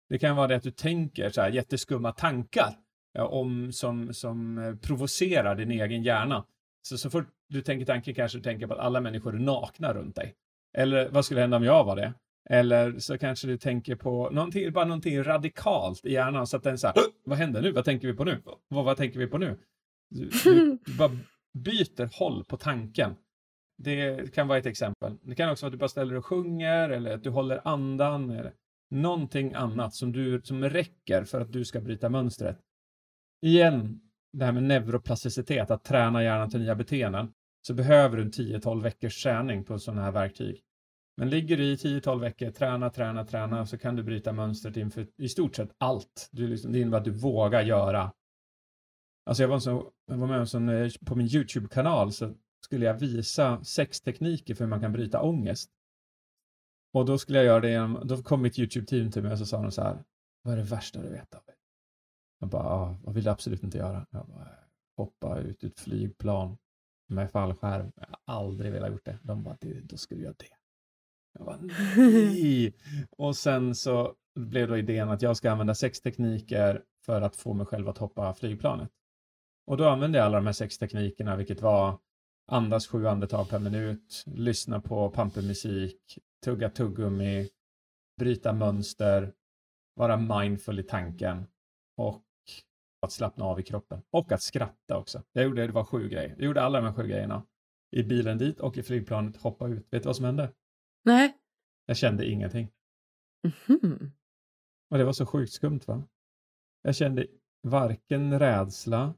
[0.08, 2.74] Det kan vara det att du tänker så här jätteskumma tankar
[3.18, 6.44] om, som, som eh, provocerar din egen hjärna.
[6.82, 9.94] Så, så fort du tänker tanken kanske du tänker på att alla människor är nakna
[9.94, 10.34] runt dig.
[10.78, 12.12] Eller vad skulle hända om jag var det?
[12.50, 16.78] Eller så kanske du tänker på någonting, bara någonting radikalt i hjärnan så att den
[16.78, 17.72] så här, vad händer nu?
[17.72, 18.42] Vad tänker vi på nu?
[18.68, 19.58] Vad, vad tänker vi på nu?
[20.10, 21.10] Du, du, bara
[21.54, 23.14] byter håll på tanken.
[23.78, 25.16] Det kan vara ett exempel.
[25.22, 28.30] Det kan också vara att du bara ställer och sjunger eller att du håller andan
[28.30, 28.52] eller
[28.90, 32.58] någonting annat som, du, som räcker för att du ska bryta mönstret.
[33.42, 34.00] Igen,
[34.32, 37.32] det här med neuroplasticitet, att träna hjärnan till nya beteenden,
[37.66, 40.62] så behöver du en 10-12 veckors träning på sådana här verktyg.
[41.16, 45.06] Men ligger du i 10-12 veckor, träna, träna, träna, så kan du bryta mönstret inför
[45.16, 46.28] i stort sett allt.
[46.32, 48.12] Du liksom, det innebär att du vågar göra.
[49.24, 52.86] Alltså jag var, så, jag var med en sån, eh, på min YouTube-kanal så skulle
[52.86, 55.70] jag visa sex tekniker för hur man kan bryta ångest.
[56.92, 59.46] Och då skulle jag göra det genom, då kom mitt YouTube-team till mig och så
[59.46, 60.04] sa de så här,
[60.42, 61.42] vad är det värsta du vet Av?
[62.40, 64.06] Jag bara, vad vill du absolut inte göra?
[64.10, 64.48] Jag bara,
[64.96, 66.58] hoppa ut ur ett flygplan
[67.08, 67.92] med fallskärm.
[67.96, 69.18] Jag har aldrig velat gjort det.
[69.22, 70.61] De bara, då ska du göra det.
[71.34, 71.58] Jag bara,
[71.96, 72.74] nej.
[73.10, 77.54] Och sen så blev då idén att jag ska använda sex tekniker för att få
[77.54, 78.90] mig själv att hoppa flygplanet.
[79.66, 81.98] Och då använde jag alla de här sex teknikerna, vilket var
[82.46, 87.48] andas sju andetag per minut, lyssna på pampermusik, tugga tuggummi,
[88.18, 89.32] bryta mönster,
[89.94, 91.46] vara mindful i tanken
[91.96, 92.24] och
[93.02, 94.02] att slappna av i kroppen.
[94.10, 95.22] Och att skratta också.
[95.32, 96.34] Jag gjorde, det var sju grejer.
[96.38, 97.46] Jag gjorde alla de här sju grejerna.
[97.90, 99.86] I bilen dit och i flygplanet, hoppa ut.
[99.90, 100.52] Vet du vad som hände?
[101.02, 101.38] Nej.
[101.86, 102.68] Jag kände ingenting.
[103.68, 104.12] Mhm.
[104.90, 106.08] Och det var så sjukt skumt va?
[106.82, 107.26] Jag kände
[107.62, 109.14] varken rädsla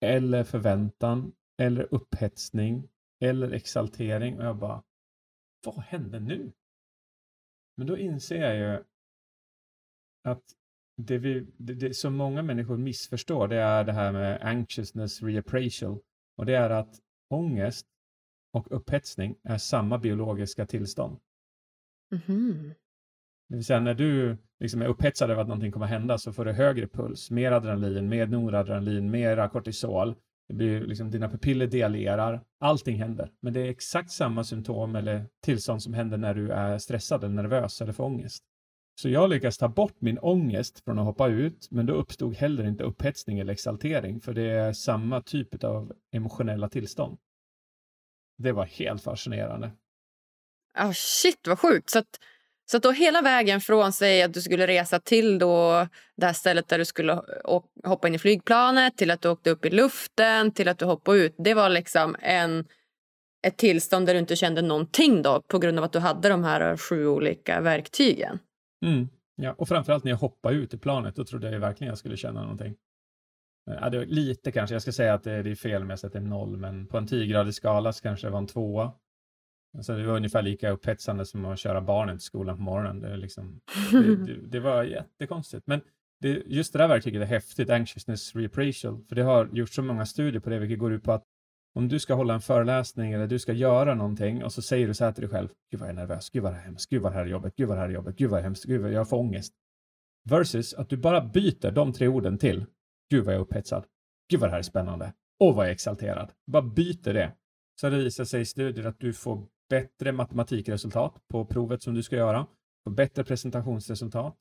[0.00, 2.88] eller förväntan eller upphetsning
[3.20, 4.82] eller exaltering och jag bara,
[5.64, 6.52] vad hände nu?
[7.76, 8.84] Men då inser jag ju
[10.24, 10.44] att
[10.96, 16.00] det, vi, det, det som många människor missförstår det är det här med anxiousness reappraisal
[16.36, 17.86] och det är att ångest
[18.52, 21.18] och upphetsning är samma biologiska tillstånd.
[22.10, 22.74] Mhm.
[23.48, 26.44] Det vill säga när du liksom är upphetsad över att någonting kommer hända så får
[26.44, 30.14] du högre puls, mer adrenalin, mer noradrenalin, mera kortisol.
[30.48, 33.32] Det blir liksom, dina pupiller dialerar, allting händer.
[33.40, 37.34] Men det är exakt samma symptom eller tillstånd som händer när du är stressad eller
[37.34, 38.44] nervös eller får ångest.
[39.00, 42.66] Så jag lyckas ta bort min ångest från att hoppa ut, men då uppstod heller
[42.66, 47.18] inte upphetsning eller exaltering, för det är samma typ av emotionella tillstånd.
[48.42, 49.70] Det var helt fascinerande.
[50.78, 51.90] Oh, shit, vad sjukt.
[51.90, 52.20] Så att,
[52.70, 56.32] så att då hela vägen från sig att du skulle resa till då det här
[56.32, 57.22] stället där du skulle
[57.84, 61.18] hoppa in i flygplanet till att du åkte upp i luften till att du hoppade
[61.18, 61.34] ut.
[61.38, 62.64] Det var liksom en,
[63.46, 66.44] ett tillstånd där du inte kände någonting då på grund av att du hade de
[66.44, 68.38] här sju olika verktygen.
[68.86, 69.08] Mm.
[69.36, 72.16] Ja, och framförallt när jag hoppade ut i planet, då trodde jag verkligen jag skulle
[72.16, 72.74] känna någonting.
[73.64, 76.20] Ja, det var lite kanske, jag ska säga att det är, fel om jag sätter
[76.20, 78.92] noll, men på en 10-gradig skala så kanske det var en tvåa.
[79.82, 83.00] Så det var ungefär lika upphetsande som att köra barnen till skolan på morgonen.
[83.00, 83.60] Det, liksom,
[83.92, 85.66] det, det, det var jättekonstigt.
[85.66, 85.80] Men
[86.20, 90.06] det, just det där verktyget är häftigt, anxiousness reappraisal, för det har gjorts så många
[90.06, 91.24] studier på det, vilket går ut på att
[91.74, 94.94] om du ska hålla en föreläsning eller du ska göra någonting och så säger du
[94.94, 96.66] så här till dig själv, gud vad jag är nervös, gud vad det här är
[96.66, 98.38] hemskt, gud vad det här är jobbigt, gud vad det här är jobbigt, gud vad
[98.38, 99.54] det är hemskt, gud vad jag får ångest.
[100.24, 102.66] Versus att du bara byter de tre orden till,
[103.10, 103.84] gud vad jag är upphetsad,
[104.30, 106.32] gud vad det här är spännande, och vad jag är exalterad.
[106.46, 107.32] Bara byter det.
[107.80, 112.02] Så det visar sig i studier att du får bättre matematikresultat på provet som du
[112.02, 112.46] ska göra,
[112.84, 114.36] får bättre presentationsresultat.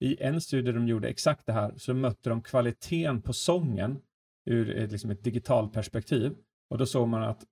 [0.00, 4.00] I en studie de gjorde exakt det här så mötte de kvaliteten på sången
[4.44, 6.36] ur ett, liksom ett digitalt perspektiv
[6.70, 7.44] och då såg man att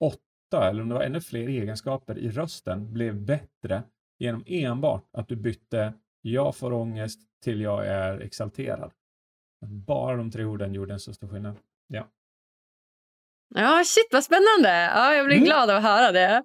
[0.00, 3.82] åtta, eller om det var ännu fler egenskaper i rösten, blev bättre
[4.18, 8.92] genom enbart att du bytte jag får ångest till jag är exalterad.
[9.68, 11.56] Bara de tre orden gjorde en så stor skillnad.
[11.88, 12.08] Ja.
[13.54, 14.90] Ja, shit vad spännande.
[14.94, 15.44] Ja, jag blir Mm.
[15.46, 16.42] glad av att höra det.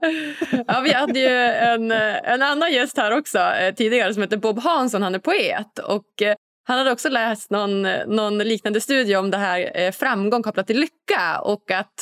[0.67, 4.59] Ja, vi hade ju en, en annan gäst här också eh, tidigare som heter Bob
[4.59, 5.01] Hansson.
[5.03, 5.79] Han är poet.
[5.79, 6.35] Och, eh,
[6.67, 10.79] han hade också läst någon, någon liknande studie om det här eh, framgång kopplat till
[10.79, 11.39] lycka.
[11.43, 11.93] Och att,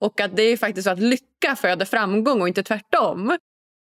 [0.00, 3.38] och att det är faktiskt så att lycka föder framgång och inte tvärtom.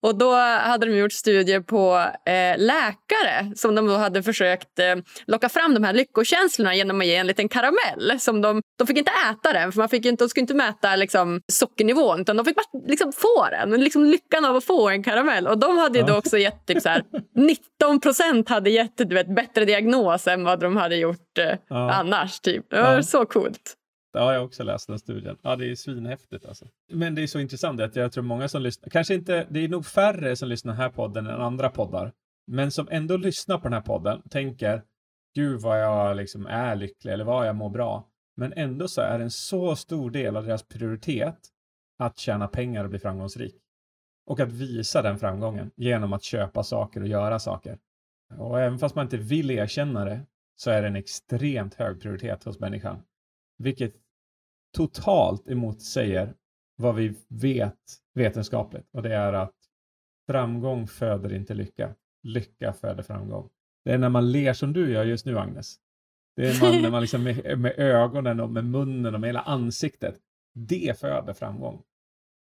[0.02, 5.48] Och då hade de gjort studier på eh, läkare som de hade försökt eh, locka
[5.48, 8.20] fram de här lyckokänslorna genom att ge en liten karamell.
[8.20, 10.96] Som de, de fick inte äta den, för man fick inte, de skulle inte mäta
[10.96, 13.70] liksom, sockernivån utan de fick bara liksom, få den.
[13.70, 15.46] Liksom lyckan av att få en karamell.
[15.46, 17.02] Och de hade då också gett typ så här,
[17.36, 22.40] 19 procent hade gett du vet, bättre diagnos än vad de hade gjort eh, annars.
[22.40, 22.70] Typ.
[22.70, 23.77] Det var så coolt.
[24.18, 25.38] Ja, jag har också läst den studien.
[25.42, 26.66] Ja, det är svinhäftigt alltså.
[26.92, 29.68] Men det är så intressant att jag tror många som lyssnar, kanske inte, det är
[29.68, 32.12] nog färre som lyssnar den här podden än andra poddar,
[32.46, 34.82] men som ändå lyssnar på den här podden tänker,
[35.34, 38.08] gud vad jag liksom är lycklig eller vad jag mår bra.
[38.36, 41.38] Men ändå så är det en så stor del av deras prioritet
[41.98, 43.56] att tjäna pengar och bli framgångsrik.
[44.26, 47.78] Och att visa den framgången genom att köpa saker och göra saker.
[48.38, 50.20] Och även fast man inte vill erkänna det
[50.56, 53.02] så är det en extremt hög prioritet hos människan.
[53.58, 53.94] Vilket
[54.78, 56.34] totalt emotsäger
[56.76, 57.78] vad vi vet
[58.14, 58.88] vetenskapligt.
[58.92, 59.54] Och det är att
[60.26, 61.94] framgång föder inte lycka.
[62.22, 63.48] Lycka föder framgång.
[63.84, 65.76] Det är när man ler som du gör just nu, Agnes.
[66.36, 69.40] Det är man, när man liksom med, med ögonen och med munnen och med hela
[69.40, 70.16] ansiktet.
[70.54, 71.82] Det föder framgång.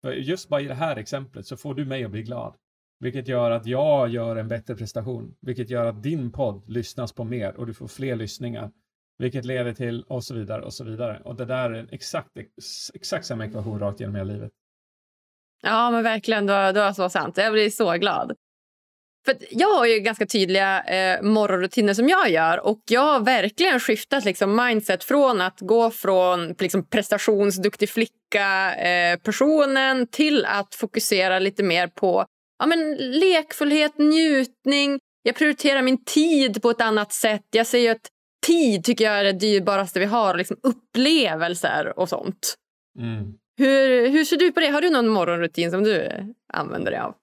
[0.02, 2.56] För just bara i det här exemplet så får du mig att bli glad.
[3.00, 5.36] Vilket gör att jag gör en bättre prestation.
[5.42, 8.72] Vilket gör att din podd lyssnas på mer och du får fler lyssningar.
[9.20, 11.22] Vilket leder till och så vidare och så vidare.
[11.26, 12.30] Och det där är exakt,
[12.94, 14.52] exakt samma ekvation rakt genom hela livet.
[15.62, 16.46] Ja, men verkligen.
[16.46, 17.38] Det var, du har så sant.
[17.38, 18.36] Jag blir så glad.
[19.26, 23.80] För jag har ju ganska tydliga eh, morgonrutiner som jag gör och jag har verkligen
[23.80, 31.64] skiftat liksom, mindset från att gå från liksom, prestationsduktig flicka-personen eh, till att fokusera lite
[31.64, 32.26] mer på
[32.60, 35.00] ja, men, lekfullhet, njutning.
[35.24, 37.46] Jag prioriterar min tid på ett annat sätt.
[37.52, 38.10] Jag säger att
[38.48, 42.56] tid tycker jag är det dyrbaraste vi har, liksom upplevelser och sånt.
[43.00, 43.34] Mm.
[43.58, 44.68] Hur, hur ser du på det?
[44.68, 46.10] Har du någon morgonrutin som du
[46.54, 47.16] använder dig av?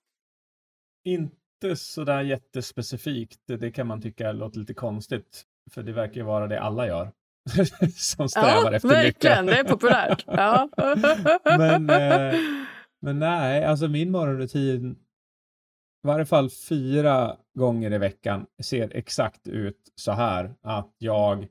[1.05, 3.41] Inte sådär jättespecifikt.
[3.47, 5.45] Det kan man tycka låter lite konstigt.
[5.71, 7.13] För det verkar ju vara det alla gör.
[7.97, 9.47] som strävar ja, efter verkligen.
[9.47, 10.25] Det är populärt.
[10.27, 10.69] Ja.
[11.45, 12.39] men, eh,
[13.01, 14.97] men nej, alltså min morgonrutin
[16.07, 21.49] varje fall fyra gånger i veckan ser exakt ut så här att jag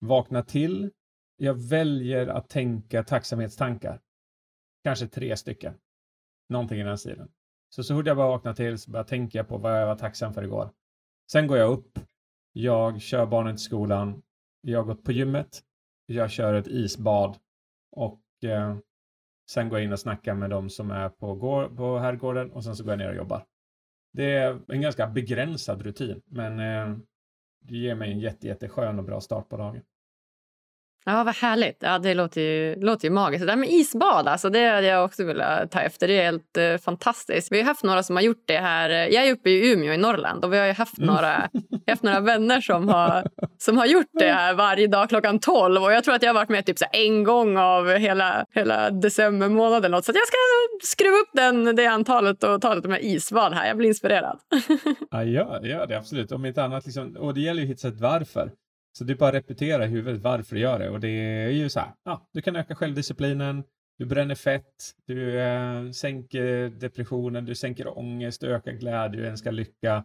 [0.00, 0.90] vaknar till.
[1.36, 4.00] Jag väljer att tänka tacksamhetstankar.
[4.84, 5.74] Kanske tre stycken.
[6.48, 7.28] Någonting i den stilen.
[7.68, 9.96] Så så fort jag bara vaknar till så börjar jag tänka på vad jag var
[9.96, 10.70] tacksam för igår.
[11.32, 11.98] Sen går jag upp.
[12.52, 14.22] Jag kör barnen till skolan.
[14.60, 15.62] Jag har gått på gymmet.
[16.06, 17.36] Jag kör ett isbad
[17.90, 18.76] och eh,
[19.50, 21.38] sen går jag in och snackar med dem som är på,
[21.76, 23.46] på herrgården och sen så går jag ner och jobbar.
[24.12, 26.98] Det är en ganska begränsad rutin, men eh,
[27.60, 29.82] det ger mig en jätte, jätteskön och bra start på dagen.
[31.04, 31.76] Ja, vad härligt.
[31.80, 33.40] Ja, det låter ju, låter ju magiskt.
[33.40, 36.08] Det där med isbad, alltså, det hade jag också velat ta efter.
[36.08, 37.52] Det är helt uh, fantastiskt.
[37.52, 38.90] Vi har haft några som har gjort det här.
[38.90, 41.14] Jag är uppe i Umeå i Norrland och vi har haft mm.
[41.14, 41.48] några,
[41.86, 43.26] haft några vänner som har,
[43.58, 45.82] som har gjort det här varje dag klockan 12.
[45.82, 48.90] Och jag tror att jag har varit med typ så en gång av hela, hela
[48.90, 50.04] december månad eller något.
[50.04, 50.36] Så jag ska
[50.82, 53.66] skruva upp den, det antalet och ta lite med isbad här.
[53.66, 54.38] Jag blir inspirerad.
[55.10, 56.32] ja, gör, gör det absolut.
[56.32, 58.50] Om inte annat, liksom, och det gäller ju att hitta ett varför.
[58.92, 60.90] Så det är bara att repetera i huvudet varför du gör det.
[60.90, 63.64] Och det är ju så här, ja, du kan öka självdisciplinen,
[63.98, 69.52] du bränner fett, du äh, sänker depressionen, du sänker ångest, du ökar glädje, du önskar
[69.52, 70.04] lycka,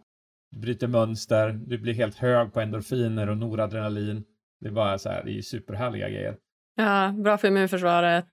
[0.50, 4.24] du bryter mönster, du blir helt hög på endorfiner och noradrenalin.
[4.60, 6.36] Det är bara så här, det är superhärliga grejer.
[6.76, 8.28] Ja, bra för immunförsvaret.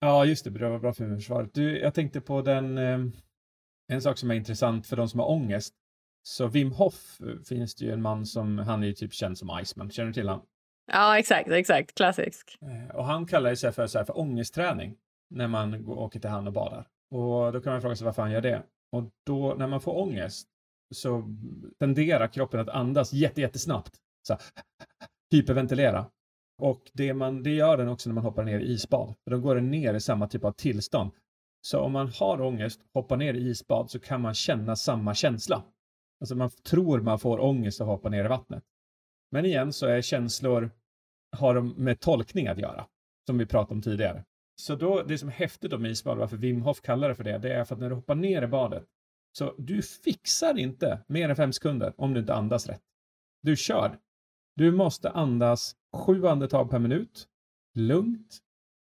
[0.00, 1.54] Ja, just det, bra, bra för immunförsvaret.
[1.54, 2.98] Du, jag tänkte på den, eh,
[3.88, 5.74] en sak som är intressant för de som har ångest.
[6.26, 9.38] Så Wim Hof eh, finns det ju en man som, han är ju typ känd
[9.38, 10.46] som Iceman, känner du till honom?
[10.92, 12.58] Ja, exakt, exakt, klassisk.
[12.60, 14.96] Eh, och han kallar sig för, så här, för ångestträning
[15.30, 16.86] när man går, åker till han och badar.
[17.10, 18.62] Och då kan man fråga sig varför han gör det.
[18.92, 20.48] Och då, när man får ångest
[20.94, 21.24] så
[21.78, 23.96] tenderar kroppen att andas jätte, jättesnabbt.
[24.28, 24.42] Så här,
[25.30, 26.06] hyperventilera.
[26.62, 29.14] Och det, man, det gör den också när man hoppar ner i isbad.
[29.24, 31.10] För då går den ner i samma typ av tillstånd.
[31.66, 35.62] Så om man har ångest, hoppar ner i isbad, så kan man känna samma känsla.
[36.20, 38.64] Alltså man tror man får ångest att hoppa ner i vattnet.
[39.30, 40.70] Men igen så är känslor,
[41.36, 42.86] har de med tolkning att göra,
[43.26, 44.24] som vi pratade om tidigare.
[44.60, 47.38] Så då, det som är häftigt med isbad, varför Wim Hof kallar det för det,
[47.38, 48.84] det är för att när du hoppar ner i badet,
[49.38, 52.82] så du fixar inte mer än fem sekunder om du inte andas rätt.
[53.42, 53.98] Du kör.
[54.56, 57.28] Du måste andas sju andetag per minut,
[57.74, 58.38] lugnt,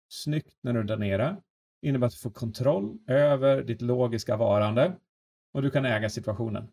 [0.09, 1.37] snyggt när du är där nere.
[1.81, 4.95] innebär att du får kontroll över ditt logiska varande
[5.53, 6.71] och du kan äga situationen.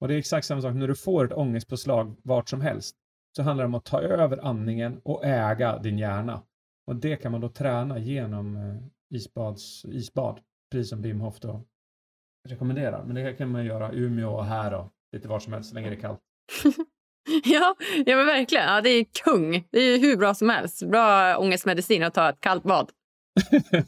[0.00, 2.96] Och det är exakt samma sak när du får ett ångestpåslag vart som helst.
[3.36, 6.42] Så handlar det om att ta över andningen och äga din hjärna.
[6.86, 10.40] Och det kan man då träna genom eh, isbads, isbad,
[10.72, 11.64] precis som Wim Hof då
[12.48, 13.04] rekommenderar.
[13.04, 15.74] Men det kan man göra i Umeå och här och lite var som helst så
[15.74, 16.20] länge det är kallt.
[17.44, 17.74] ja,
[18.06, 18.64] ja men verkligen.
[18.64, 19.68] Ja, det är kung.
[19.70, 20.86] Det är hur bra som helst.
[20.86, 22.90] Bra ångestmedicin att ta ett kallt bad.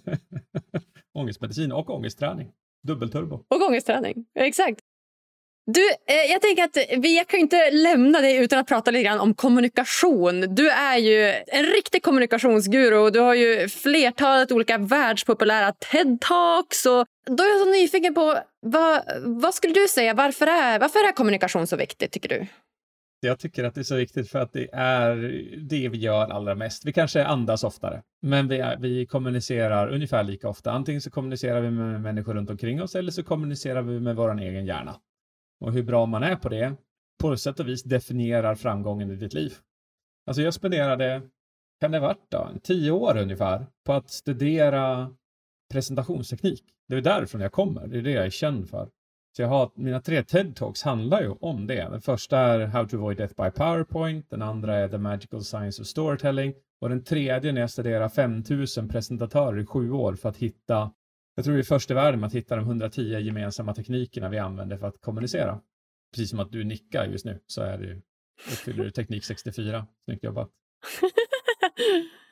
[1.14, 2.52] ångestmedicin och ångestträning.
[2.86, 3.34] Dubbelturbo.
[3.34, 4.80] Och ångestträning, exakt.
[5.70, 9.20] Du, eh, jag tänker att vi kan inte lämna dig utan att prata lite grann
[9.20, 10.54] om kommunikation.
[10.54, 16.84] Du är ju en riktig kommunikationsguru du har ju flertalet olika världspopulära TED-talks.
[17.26, 21.12] då är jag så nyfiken på vad, vad skulle du säga, varför är, varför är
[21.12, 22.46] kommunikation så viktigt tycker du?
[23.20, 25.16] Jag tycker att det är så viktigt för att det är
[25.68, 26.86] det vi gör allra mest.
[26.86, 30.70] Vi kanske andas oftare, men vi, är, vi kommunicerar ungefär lika ofta.
[30.70, 34.40] Antingen så kommunicerar vi med människor runt omkring oss eller så kommunicerar vi med vår
[34.40, 34.94] egen hjärna.
[35.60, 36.74] Och hur bra man är på det,
[37.20, 39.52] på sätt och vis definierar framgången i ditt liv.
[40.26, 41.22] Alltså jag spenderade,
[41.80, 45.14] kan det ha varit då, tio år ungefär, på att studera
[45.72, 46.64] presentationsteknik.
[46.88, 48.88] Det är därifrån jag kommer, det är det jag är känd för.
[49.36, 51.88] Så jag har, mina tre TED-talks handlar ju om det.
[51.90, 55.82] Den första är How to avoid death by PowerPoint, den andra är The magical science
[55.82, 60.36] of storytelling och den tredje när jag studerar 5000 presentatörer i sju år för att
[60.36, 60.90] hitta
[61.38, 64.38] jag tror vi är först i världen med att hitta de 110 gemensamma teknikerna vi
[64.38, 65.60] använder för att kommunicera.
[66.14, 67.94] Precis som att du nickar just nu så är det,
[68.52, 69.86] uppfyller du teknik 64.
[70.04, 70.48] Snyggt jobbat.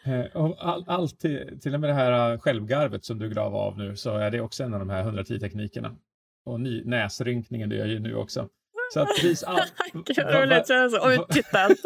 [0.04, 3.78] Eh, och all, allt till, till och med det här självgarvet som du grav av
[3.78, 5.96] nu så är det också en av de här 110 teknikerna.
[6.44, 8.48] och ny, näsrynkningen det gör ju nu också.
[8.92, 9.60] Så att precis all,
[9.92, 10.68] Gud, roligt.
[10.68, 11.76] Jag är så uttittad.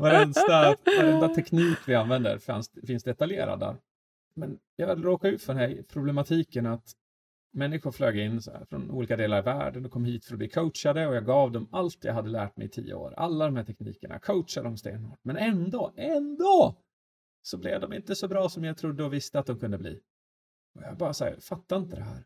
[0.00, 3.76] varenda, varenda teknik vi använder finns, finns detaljerad där.
[4.38, 6.92] Men jag råkade ut för den här problematiken att
[7.52, 10.38] människor flög in så här från olika delar av världen och kom hit för att
[10.38, 13.14] bli coachade och jag gav dem allt jag hade lärt mig i tio år.
[13.16, 15.18] Alla de här teknikerna, coachade dem stenhårt.
[15.22, 16.76] Men ändå, ändå
[17.42, 20.00] så blev de inte så bra som jag trodde och visste att de kunde bli.
[20.74, 22.24] Och jag bara säger, fattar inte det här.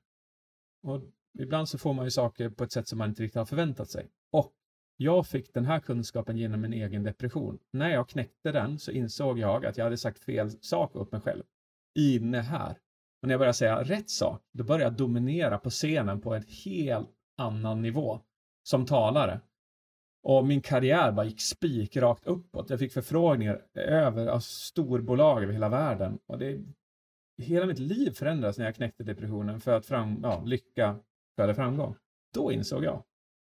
[0.83, 1.03] Och
[1.39, 3.91] ibland så får man ju saker på ett sätt som man inte riktigt har förväntat
[3.91, 4.11] sig.
[4.33, 4.53] Och
[4.97, 7.59] jag fick den här kunskapen genom min egen depression.
[7.71, 11.21] När jag knäckte den så insåg jag att jag hade sagt fel sak åt mig
[11.21, 11.43] själv.
[11.95, 12.71] Inne här.
[13.23, 16.45] Och när jag började säga rätt sak, då började jag dominera på scenen på en
[16.65, 18.21] helt annan nivå
[18.63, 19.41] som talare.
[20.23, 22.71] Och min karriär bara gick spikrakt uppåt.
[22.71, 26.19] Jag fick förfrågningar över av storbolag över hela världen.
[26.27, 26.61] Och det,
[27.39, 31.01] hela mitt liv förändrades när jag knäckte depressionen för att fram, ja, lycka
[31.37, 31.97] föder framgång.
[32.35, 33.03] Då insåg jag,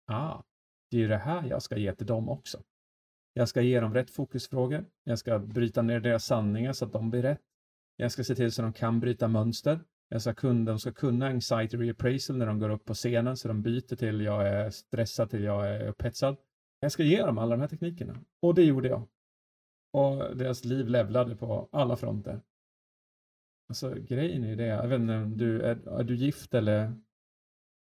[0.08, 0.44] ah,
[0.92, 2.64] det är det här jag ska ge till dem också.
[3.34, 4.86] Jag ska ge dem rätt fokusfrågor.
[5.04, 7.42] Jag ska bryta ner deras sanningar så att de blir rätt.
[7.96, 9.80] Jag ska se till så att de kan bryta mönster.
[10.10, 13.48] Jag ska kunna, de ska kunna anxiety reappraisal när de går upp på scenen så
[13.48, 16.38] de byter till jag är stressad till jag är upphetsad.
[16.80, 18.20] Jag ska ge dem alla de här teknikerna.
[18.42, 19.08] Och det gjorde jag.
[19.94, 22.42] Och deras liv levlade på alla fronter.
[23.70, 26.94] Alltså grejen är det, jag vet inte om du, är, är du gift eller?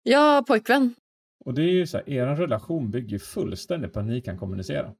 [0.03, 0.95] Ja, pojkvän.
[1.45, 4.37] Och det är ju så här, er relation bygger ju fullständigt på att ni kan
[4.37, 4.95] kommunicera.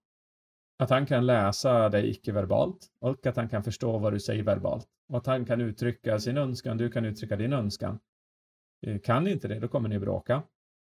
[0.82, 4.88] Att han kan läsa dig icke-verbalt och att han kan förstå vad du säger verbalt.
[5.09, 7.99] Och att han kan uttrycka sin önskan, du kan uttrycka din önskan.
[8.88, 10.43] Eh, kan ni inte det, då kommer ni bråka.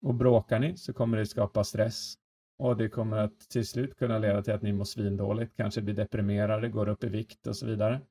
[0.05, 2.13] Och bråkar ni så kommer det skapa stress.
[2.59, 5.95] Och det kommer att till slut kunna leda till att ni mår svindåligt, kanske blir
[5.95, 8.01] deprimerade, går upp i vikt och så vidare.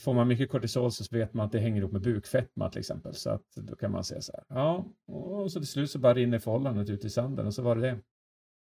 [0.00, 3.14] Får man mycket kortisol så vet man att det hänger ihop med bukfetma till exempel.
[3.14, 6.14] Så att då kan man säga så här, ja, och så till slut så bara
[6.14, 7.98] rinner förhållandet ut i sanden och så var det det.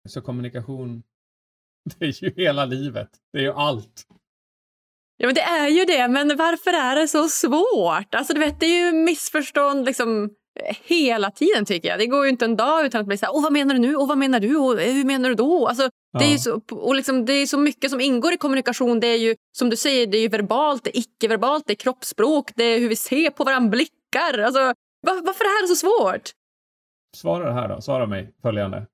[0.08, 1.02] Så kommunikation,
[1.98, 3.08] det är ju hela livet.
[3.32, 4.06] Det är ju allt.
[5.16, 6.08] Ja, men det är ju det.
[6.08, 8.14] Men varför är det så svårt?
[8.14, 10.30] Alltså, du vet, det är ju missförstånd liksom,
[10.84, 11.98] hela tiden, tycker jag.
[11.98, 13.80] Det går ju inte en dag utan att bli så här, Åh, vad menar du
[13.80, 13.96] nu?
[13.96, 14.56] Och vad menar du?
[14.56, 15.66] Och hur menar du då?
[15.66, 16.18] Alltså, ja.
[16.18, 19.00] det, är så, och liksom, det är så mycket som ingår i kommunikation.
[19.00, 22.50] Det är ju, som du säger, det är verbalt, det är icke-verbalt, det är kroppsspråk,
[22.56, 24.38] det är hur vi ser på varandra, blickar.
[24.38, 24.60] Alltså,
[25.00, 26.30] var, varför är det så svårt?
[27.16, 27.80] Svara det här då.
[27.80, 28.86] Svara mig följande.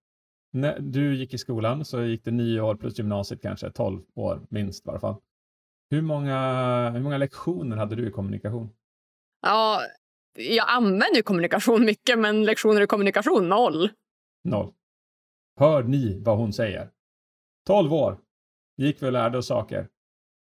[0.54, 4.46] När du gick i skolan så gick det nio år plus gymnasiet kanske, tolv år
[4.50, 5.16] minst i alla fall.
[5.90, 8.70] Hur många, hur många lektioner hade du i kommunikation?
[9.42, 9.80] Ja,
[10.34, 13.90] jag använder kommunikation mycket, men lektioner i kommunikation noll.
[14.44, 14.72] Noll.
[15.58, 16.90] Hör ni vad hon säger?
[17.66, 18.18] Tolv år
[18.76, 19.88] gick vi och lärde oss saker,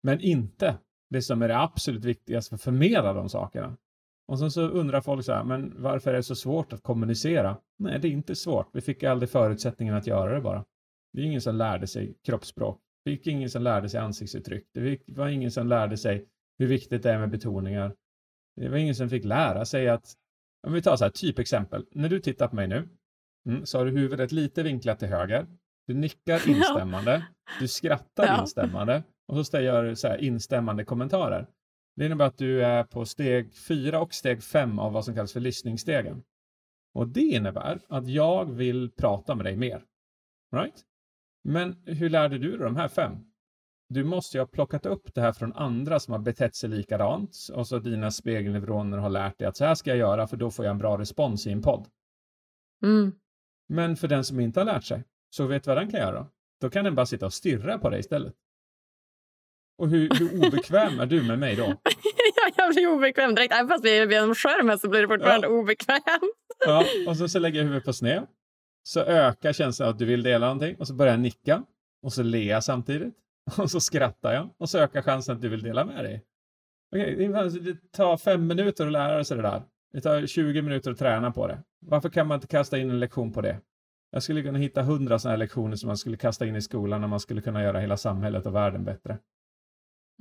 [0.03, 0.78] men inte
[1.10, 3.78] det som är det absolut viktigaste för att förmedla de sakerna.
[4.30, 7.58] Och sen så undrar folk så här, men varför är det så svårt att kommunicera?
[7.80, 8.70] Nej, det är inte svårt.
[8.74, 10.66] Vi fick aldrig förutsättningen att göra det bara.
[11.14, 12.82] Det är ingen som lärde sig kroppsspråk.
[13.06, 14.68] Det fick ingen som lärde sig ansiktsuttryck.
[14.74, 16.26] Det var ingen som lärde sig
[16.60, 17.96] hur viktigt det är med betoningar.
[18.56, 20.14] Det var ingen som fick lära sig att,
[20.68, 21.86] om vi tar så här typexempel.
[21.92, 22.90] När du tittar på mig nu,
[23.50, 25.48] mm, så har du huvudet lite vinklat till höger.
[25.88, 27.26] Du nickar instämmande.
[27.60, 29.04] Du skrattar instämmande.
[29.28, 31.48] Och så gör du så här instämmande kommentarer.
[32.00, 35.34] Det innebär att du är på steg fyra och steg fem av vad som kallas
[35.34, 36.24] för lyssningsstegen.
[36.93, 39.84] Och det innebär att jag vill prata med dig mer.
[40.56, 40.84] Right?
[41.43, 43.14] Men hur lärde du dig de här fem?
[43.89, 47.38] Du måste ju ha plockat upp det här från andra som har betett sig likadant
[47.54, 50.52] och så dina spegelneuroner har lärt dig att så här ska jag göra för då
[50.52, 51.88] får jag en bra respons i en podd.
[52.84, 53.12] Mm.
[53.70, 56.28] Men för den som inte har lärt sig, så vet vad den kan göra?
[56.62, 58.36] Då kan den bara sitta och stirra på dig istället.
[59.80, 61.64] Och hur, hur obekväm är du med mig då?
[62.36, 63.54] ja, jag blir obekväm direkt.
[63.54, 65.54] Även fast vi är genom skärmen så blir det fortfarande ja.
[65.54, 66.04] obekvämt.
[66.66, 68.28] ja, och så, så lägger jag huvudet på sned.
[68.84, 71.64] Så ökar känslan att du vill dela någonting och så börjar jag nicka
[72.04, 73.14] och så ler jag samtidigt.
[73.58, 76.24] Och så skrattar jag och så ökar chansen att du vill dela med dig.
[76.92, 77.28] Okej,
[77.62, 79.62] det tar fem minuter att lära sig det där.
[79.94, 81.60] Det tar 20 minuter att träna på det.
[81.80, 83.60] Varför kan man inte kasta in en lektion på det?
[84.12, 87.04] Jag skulle kunna hitta hundra sådana här lektioner som man skulle kasta in i skolan
[87.04, 89.18] och man skulle kunna göra hela samhället och världen bättre.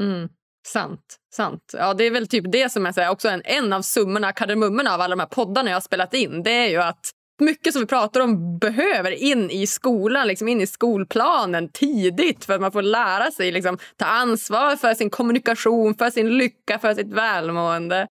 [0.01, 0.29] Mm,
[0.69, 1.17] sant.
[1.35, 1.75] sant.
[1.77, 4.33] Ja, det är väl typ det som är så här, också en, en av summorna,
[4.33, 6.43] kardemummorna av alla de här poddarna jag har spelat in.
[6.43, 10.61] Det är ju att mycket som vi pratar om behöver in i skolan, liksom in
[10.61, 15.95] i skolplanen tidigt för att man får lära sig liksom, ta ansvar för sin kommunikation,
[15.95, 18.07] för sin lycka, för sitt välmående.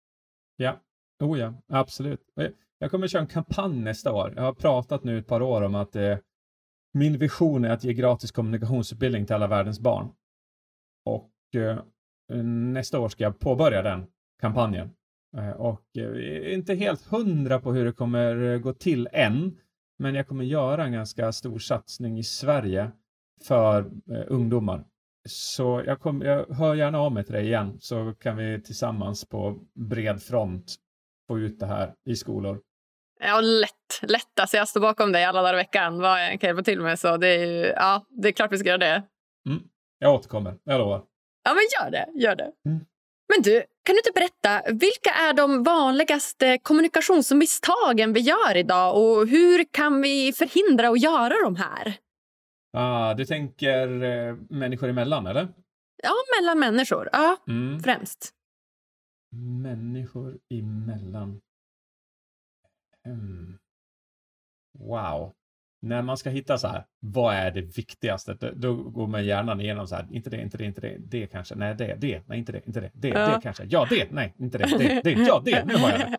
[0.56, 0.80] Ja,
[1.22, 2.20] oh ja, absolut.
[2.40, 4.32] Eh, jag kommer köra en kampanj nästa år.
[4.36, 6.18] Jag har pratat nu ett par år om att eh,
[6.94, 10.08] min vision är att ge gratis kommunikationsutbildning till alla världens barn.
[11.04, 11.30] Och
[12.72, 14.06] nästa år ska jag påbörja den
[14.40, 14.90] kampanjen.
[15.36, 15.82] Eh, och
[16.44, 19.58] inte helt hundra på hur det kommer gå till än.
[19.98, 22.90] Men jag kommer göra en ganska stor satsning i Sverige
[23.46, 23.90] för
[24.26, 24.84] ungdomar.
[25.28, 29.24] Så jag, kom, jag hör gärna av mig till dig igen så kan vi tillsammans
[29.24, 30.76] på bred front
[31.28, 32.60] få ut det här i skolor.
[33.20, 34.10] Ja, lätt.
[34.10, 34.40] lätt.
[34.40, 36.00] Alltså jag står bakom dig alla dagar i veckan.
[36.00, 36.98] Vad jag kan hjälpa till med.
[36.98, 39.02] Så det är, ju, ja, det är klart vi ska göra det.
[39.48, 39.62] Mm.
[39.98, 41.02] Jag återkommer, jag lovar.
[41.46, 42.20] Ja, men gör det.
[42.20, 42.52] Gör det.
[42.64, 42.86] Mm.
[43.28, 49.28] Men du, kan du inte berätta, vilka är de vanligaste kommunikationsmisstagen vi gör idag och
[49.28, 51.98] hur kan vi förhindra att göra de här?
[52.72, 55.48] Ah, du tänker eh, människor emellan, eller?
[56.02, 57.08] Ja, mellan människor.
[57.12, 57.80] Ja, mm.
[57.80, 58.30] främst.
[59.62, 61.40] Människor emellan.
[63.04, 63.58] Hmm.
[64.78, 65.32] Wow.
[65.88, 68.52] När man ska hitta så här, vad är det viktigaste?
[68.56, 71.54] Då går man gärna igenom så här, inte det, inte det, inte det, det kanske,
[71.54, 73.34] nej det, det, nej inte det, inte det, det, ja.
[73.34, 76.18] det kanske, ja det, nej inte det, det, det, ja det, nu har jag det.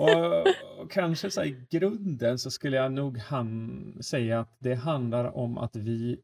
[0.00, 4.74] Och, och kanske så här, i grunden så skulle jag nog han, säga att det
[4.74, 6.20] handlar om att vi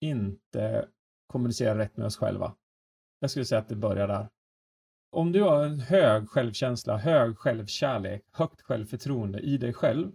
[0.00, 0.88] inte
[1.26, 2.54] kommunicerar rätt med oss själva.
[3.20, 4.28] Jag skulle säga att det börjar där
[5.14, 10.12] om du har en hög självkänsla, hög självkärlek, högt självförtroende i dig själv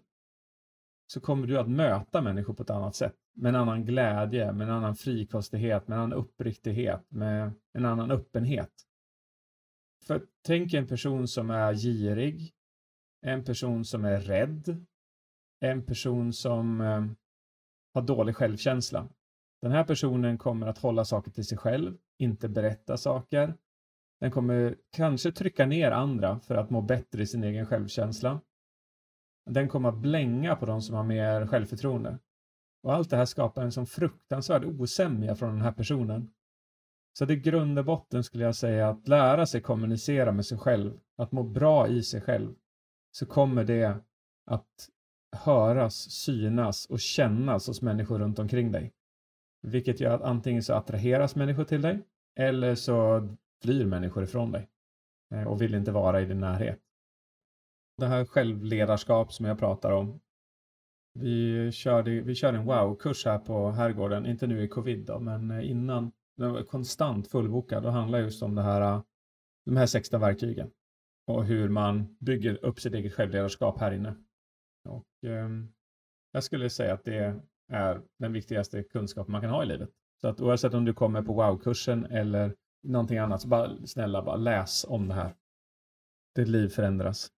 [1.12, 3.16] så kommer du att möta människor på ett annat sätt.
[3.34, 8.12] Med en annan glädje, med en annan frikostighet, med en annan uppriktighet, med en annan
[8.12, 8.72] öppenhet.
[10.06, 12.54] För tänk en person som är girig,
[13.22, 14.86] en person som är rädd,
[15.60, 17.06] en person som eh,
[17.94, 19.10] har dålig självkänsla.
[19.62, 23.54] Den här personen kommer att hålla saker till sig själv, inte berätta saker,
[24.20, 28.42] den kommer kanske trycka ner andra för att må bättre i sin egen självkänsla.
[29.50, 32.18] Den kommer att blänga på de som har mer självförtroende.
[32.84, 36.32] Och allt det här skapar en sån fruktansvärd osämja från den här personen.
[37.18, 41.00] Så det grund och botten skulle jag säga att lära sig kommunicera med sig själv,
[41.18, 42.54] att må bra i sig själv,
[43.12, 43.98] så kommer det
[44.46, 44.90] att
[45.36, 48.94] höras, synas och kännas hos människor runt omkring dig.
[49.62, 52.00] Vilket gör att antingen så attraheras människor till dig
[52.36, 53.28] eller så
[53.62, 54.70] flyr människor ifrån dig
[55.34, 56.80] eh, och vill inte vara i din närhet.
[58.00, 60.20] Det här självledarskap som jag pratar om.
[61.14, 65.52] Vi körde, vi körde en wow-kurs här på Herrgården, inte nu i covid då, men
[65.52, 66.12] eh, innan.
[66.38, 69.02] Den var konstant fullbokad och handlar just om det här, eh,
[69.66, 70.72] de här 16 verktygen
[71.28, 74.16] och hur man bygger upp sitt eget självledarskap här inne.
[74.90, 75.50] Och, eh,
[76.32, 77.42] jag skulle säga att det
[77.72, 79.90] är den viktigaste kunskapen man kan ha i livet.
[80.22, 84.36] Så att oavsett om du kommer på wow-kursen eller någonting annat, så bara snälla bara
[84.36, 85.36] läs om det här.
[86.36, 87.32] Ditt liv förändras.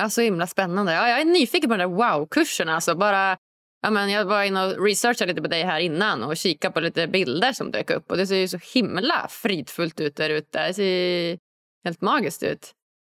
[0.00, 0.92] Ja, så himla spännande.
[0.92, 2.68] Ja, jag är nyfiken på den där wow-kursen.
[2.68, 3.36] Alltså bara,
[3.82, 6.80] ja, men jag var inne och researchade lite på dig här innan och kikade på
[6.80, 8.10] lite bilder som dök upp.
[8.10, 10.66] Och Det ser ju så himla fridfullt ut där ute.
[10.66, 11.38] Det ser
[11.84, 12.74] helt magiskt ut.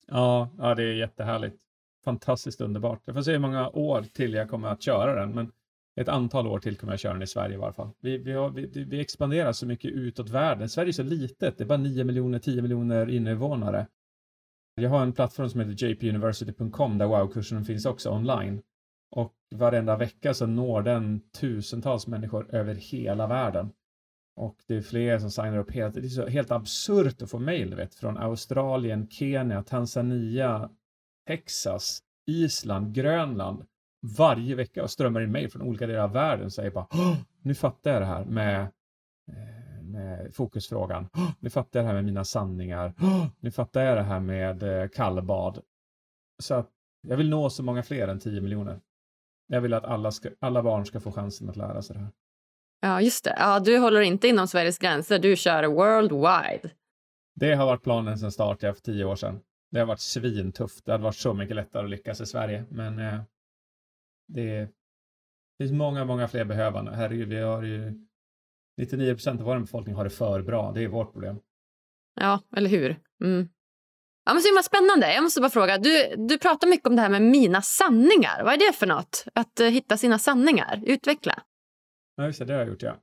[0.07, 1.57] Ja, ja, det är jättehärligt.
[2.05, 3.03] Fantastiskt underbart.
[3.05, 5.35] Jag får se hur många år till jag kommer att köra den.
[5.35, 5.53] Men
[6.01, 7.91] ett antal år till kommer jag köra den i Sverige i varje fall.
[8.01, 10.69] Vi, vi, har, vi, vi expanderar så mycket utåt världen.
[10.69, 13.87] Sverige är så litet, det är bara 9 miljoner, 10 miljoner invånare.
[14.81, 18.63] Jag har en plattform som heter jpuniversity.com där wow-kursen finns också online.
[19.11, 23.71] Och varenda vecka så når den tusentals människor över hela världen.
[24.37, 27.39] Och det är fler som signar upp helt, det är så helt absurt att få
[27.39, 30.71] mejl från Australien, Kenya, Tanzania,
[31.27, 33.65] Texas, Island, Grönland
[34.03, 36.87] varje vecka och strömmar in mejl från olika delar av världen och säger bara
[37.43, 38.61] nu fattar jag det här med,
[39.29, 39.58] eh,
[39.89, 41.09] med fokusfrågan.
[41.41, 42.95] Nu fattar jag det här med mina sanningar.
[43.41, 45.63] Nu fattar jag det här med eh, kallbad.
[46.43, 46.71] Så att
[47.09, 48.81] jag vill nå så många fler än 10 miljoner.
[49.47, 52.13] Jag vill att alla, ska, alla barn ska få chansen att lära sig det här.
[52.81, 53.35] Ja, just det.
[53.39, 56.71] Ja, du håller inte inom Sveriges gränser, du kör worldwide.
[57.35, 59.41] Det har varit planen sedan start för tio år sedan.
[59.71, 60.85] Det har varit svintufft.
[60.85, 63.21] Det hade varit så mycket lättare att lyckas i Sverige, men eh,
[64.29, 64.69] det,
[65.59, 66.97] finns många, många fler behövande.
[66.97, 68.08] Herregud, vi har ju
[68.79, 70.73] 99 procent av vår befolkning har det för bra.
[70.73, 71.41] Det är vårt problem.
[72.21, 72.97] Ja, eller hur?
[73.25, 73.49] Mm.
[74.25, 75.15] Ja, men så himla spännande.
[75.15, 75.79] Jag måste bara fråga.
[75.79, 78.45] Du, du pratar mycket om det här med mina sanningar.
[78.45, 79.25] Vad är det för något?
[79.35, 80.83] Att uh, hitta sina sanningar.
[80.87, 81.43] Utveckla.
[82.17, 82.45] Ja, just det.
[82.45, 82.97] Det har jag gjort, ja.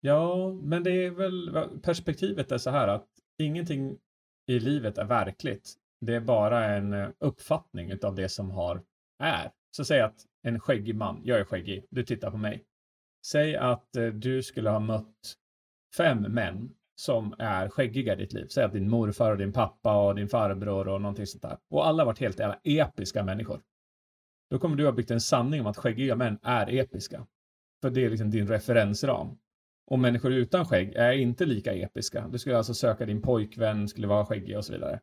[0.00, 3.06] Ja, men det är väl perspektivet är så här att
[3.38, 3.98] ingenting
[4.46, 5.74] i livet är verkligt.
[6.00, 8.82] Det är bara en eh, uppfattning av det som har
[9.18, 9.50] är.
[9.70, 12.64] Så säg att en skäggig man, jag är skäggig, du tittar på mig.
[13.26, 15.34] Säg att eh, du skulle ha mött
[15.96, 18.46] fem män som är skäggiga i ditt liv.
[18.46, 21.58] Säg att din morfar och din pappa och din farbror och någonting sånt där.
[21.70, 23.60] Och alla har varit helt jävla episka människor.
[24.50, 27.26] Då kommer du ha byggt en sanning om att skäggiga män är episka.
[27.82, 29.38] För det är liksom din referensram.
[29.86, 32.28] Och människor utan skägg är inte lika episka.
[32.28, 35.00] Du skulle alltså söka din pojkvän, skulle vara skäggig och så vidare.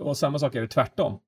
[0.00, 1.20] och samma sak är det tvärtom.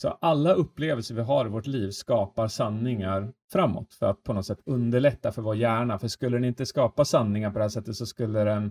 [0.00, 4.46] Så alla upplevelser vi har i vårt liv skapar sanningar framåt för att på något
[4.46, 5.98] sätt underlätta för vår hjärna.
[5.98, 8.70] För skulle den inte skapa sanningar på det här sättet så skulle den,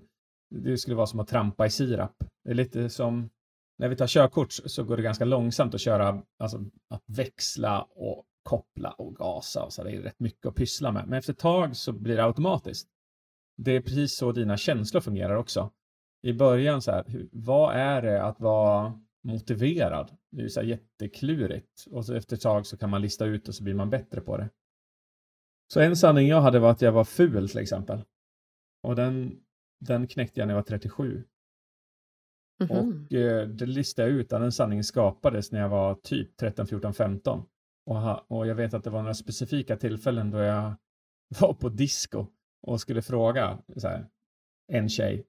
[0.49, 2.23] det skulle vara som att trampa i sirap.
[2.43, 3.29] Det är lite som
[3.77, 6.57] när vi tar körkort så går det ganska långsamt att köra, alltså
[6.89, 9.83] att växla och koppla och gasa och så.
[9.83, 11.07] Det är rätt mycket att pyssla med.
[11.07, 12.87] Men efter ett tag så blir det automatiskt.
[13.57, 15.71] Det är precis så dina känslor fungerar också.
[16.23, 20.17] I början så här, vad är det att vara motiverad?
[20.31, 21.87] Det är så här jätteklurigt.
[21.91, 24.21] Och så efter ett tag så kan man lista ut och så blir man bättre
[24.21, 24.49] på det.
[25.73, 28.03] Så en sanning jag hade var att jag var ful till exempel.
[28.83, 29.39] Och den,
[29.79, 31.23] den knäckte jag när jag var 37.
[32.59, 33.05] Mm -hmm.
[33.05, 36.67] Och eh, det listade jag ut att den sanningen skapades när jag var typ 13,
[36.67, 37.45] 14, 15.
[37.85, 40.75] Och, ha, och jag vet att det var några specifika tillfällen då jag
[41.39, 42.25] var på disco
[42.61, 44.07] och skulle fråga så här,
[44.67, 45.25] en tjej,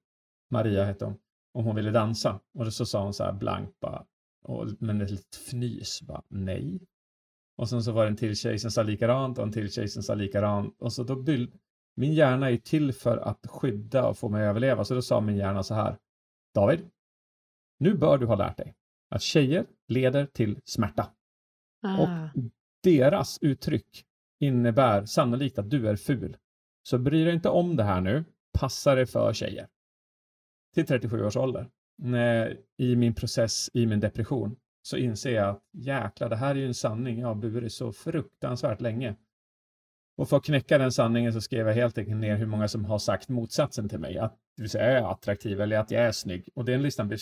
[0.50, 1.18] Maria hette hon,
[1.58, 2.40] om hon ville dansa.
[2.54, 4.04] Och så sa hon så här blankt bara,
[4.44, 6.80] och, med ett litet fnys, bara nej.
[7.56, 9.88] Och sen så var det en till tjej som sa likadant och en till tjej
[9.88, 10.76] som sa likadant.
[10.80, 11.52] Och så då byll,
[11.96, 14.84] min hjärna är till för att skydda och få mig att överleva.
[14.84, 15.96] Så då sa min hjärna så här,
[16.54, 16.90] David,
[17.78, 18.74] nu bör du ha lärt dig
[19.10, 21.10] att tjejer leder till smärta.
[21.82, 22.02] Ah.
[22.02, 22.42] Och
[22.82, 24.04] deras uttryck
[24.40, 26.36] innebär sannolikt att du är ful.
[26.82, 28.24] Så bry dig inte om det här nu.
[28.58, 29.68] Passa dig för tjejer.
[30.74, 31.68] Till 37 års ålder.
[32.78, 36.66] I min process, i min depression, så inser jag att jäklar, det här är ju
[36.66, 39.16] en sanning jag har burit så fruktansvärt länge.
[40.16, 42.84] Och för att knäcka den sanningen så skrev jag helt enkelt ner hur många som
[42.84, 44.18] har sagt motsatsen till mig.
[44.18, 46.48] Att det vill säga jag är attraktiv eller att jag är snygg.
[46.54, 47.18] Och den listan blev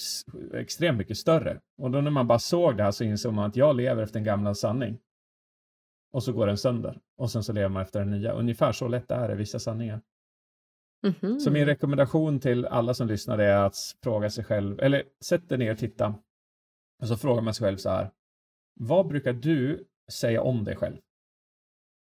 [0.54, 1.60] extremt mycket större.
[1.78, 4.18] Och då när man bara såg det här så insåg man att jag lever efter
[4.18, 4.98] en gammal sanning.
[6.12, 6.98] Och så går den sönder.
[7.16, 8.32] Och sen så lever man efter den nya.
[8.32, 10.00] Ungefär så lätt är det vissa sanningar.
[11.04, 11.38] Mm -hmm.
[11.38, 15.58] Så min rekommendation till alla som lyssnar är att fråga sig själv, eller sätt dig
[15.58, 16.14] ner och titta.
[17.02, 18.10] Och så frågar man sig själv så här.
[18.80, 20.96] Vad brukar du säga om dig själv?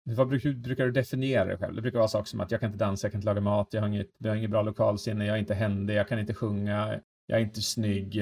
[0.05, 1.75] Vad brukar, brukar, du definiera dig själv?
[1.75, 3.67] Det brukar vara saker som att jag kan inte dansa, jag kan inte laga mat,
[3.71, 6.33] jag har inget, jag har inget bra lokalsinne, jag är inte händig, jag kan inte
[6.33, 8.15] sjunga, jag är inte snygg,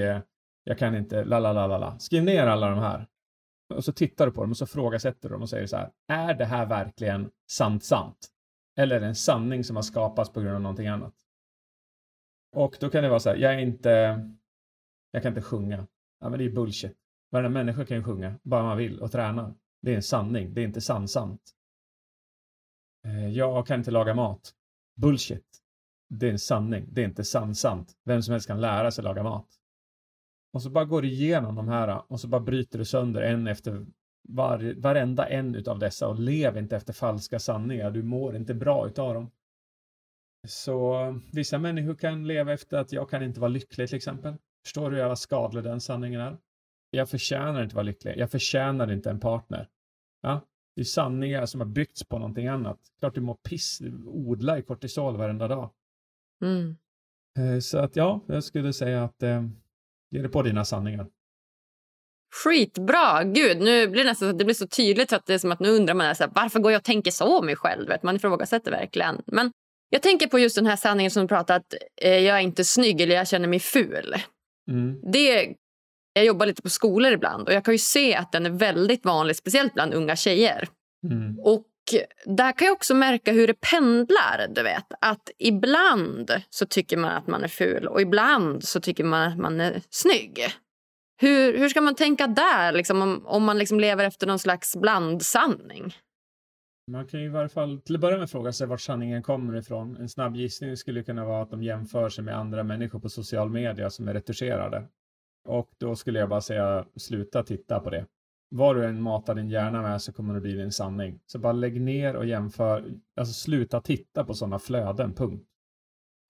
[0.64, 2.00] jag kan inte la la la la la.
[2.00, 3.08] Skriv ner alla de här.
[3.74, 5.90] Och så tittar du på dem och så frågasätter du dem och säger så här,
[6.08, 8.31] är det här verkligen sant sant?
[8.78, 11.14] Eller en sanning som har skapats på grund av någonting annat?
[12.52, 13.90] Och då kan det vara så här, jag är inte,
[15.12, 15.88] jag kan inte sjunga.
[16.20, 16.98] Ja men det är bullshit.
[17.32, 19.56] Varenda människa kan ju sjunga, bara man vill och tränar.
[19.82, 21.42] Det är en sanning, det är inte sant-sant.
[23.06, 24.54] Eh, jag kan inte laga mat.
[24.96, 25.62] Bullshit.
[26.10, 27.94] Det är en sanning, det är inte sant-sant.
[28.06, 29.48] Vem som helst kan lära sig laga mat.
[30.54, 33.48] Och så bara går du igenom de här och så bara bryter du sönder en
[33.48, 33.86] efter
[34.24, 37.92] var, varenda en utav dessa och lev inte efter falska sanningar.
[37.92, 39.32] Du mår inte bra utav dem.
[40.48, 44.34] Så vissa människor kan leva efter att jag kan inte vara lycklig till exempel.
[44.66, 46.38] Förstår du hur jävla skadlig den sanningen är?
[46.90, 48.18] Jag förtjänar inte vara lycklig.
[48.18, 49.70] Jag förtjänar inte en partner.
[50.22, 50.42] Ja?
[50.76, 52.80] Det är sanningar som har byggts på någonting annat.
[53.00, 55.70] Klart du mår piss, du odlar i kortisol varenda dag.
[56.44, 56.78] Mm.
[57.40, 59.48] Eh, så att ja, jag skulle säga att eh,
[60.10, 61.08] ge dig på dina sanningar.
[62.34, 63.24] Skitbra!
[63.24, 65.70] Gud, nu blir det nästan det blir så tydligt att det är som att nu
[65.70, 67.92] undrar man så här, varför går jag och tänker så om mig själv?
[68.04, 69.22] Man ifrågasätter verkligen.
[69.26, 69.52] Men
[69.90, 72.64] jag tänker på just den här sanningen som du pratar att eh, jag är inte
[72.64, 74.16] snygg eller jag känner mig ful.
[74.72, 75.12] Mm.
[75.12, 75.56] Det,
[76.14, 79.06] jag jobbar lite på skolor ibland och jag kan ju se att den är väldigt
[79.06, 80.68] vanlig, speciellt bland unga tjejer.
[81.12, 81.40] Mm.
[81.40, 81.66] Och
[82.26, 84.48] där kan jag också märka hur det pendlar.
[84.50, 84.86] Du vet.
[85.02, 89.38] Att ibland så tycker man att man är ful och ibland så tycker man att
[89.38, 90.48] man är snygg.
[91.22, 94.76] Hur, hur ska man tänka där, liksom, om, om man liksom lever efter någon slags
[94.76, 95.94] blandsanning?
[96.92, 99.58] Man kan ju i varje fall till att börja med fråga sig vart sanningen kommer
[99.58, 99.98] ifrån.
[99.98, 103.50] En snabb gissning skulle kunna vara att de jämför sig med andra människor på social
[103.50, 104.88] media som är retuscherade.
[105.48, 108.06] Och då skulle jag bara säga sluta titta på det.
[108.50, 111.20] Vad du än matar din hjärna med så kommer det bli din sanning.
[111.26, 115.48] Så bara lägg ner och jämför, alltså sluta titta på sådana flöden, punkt.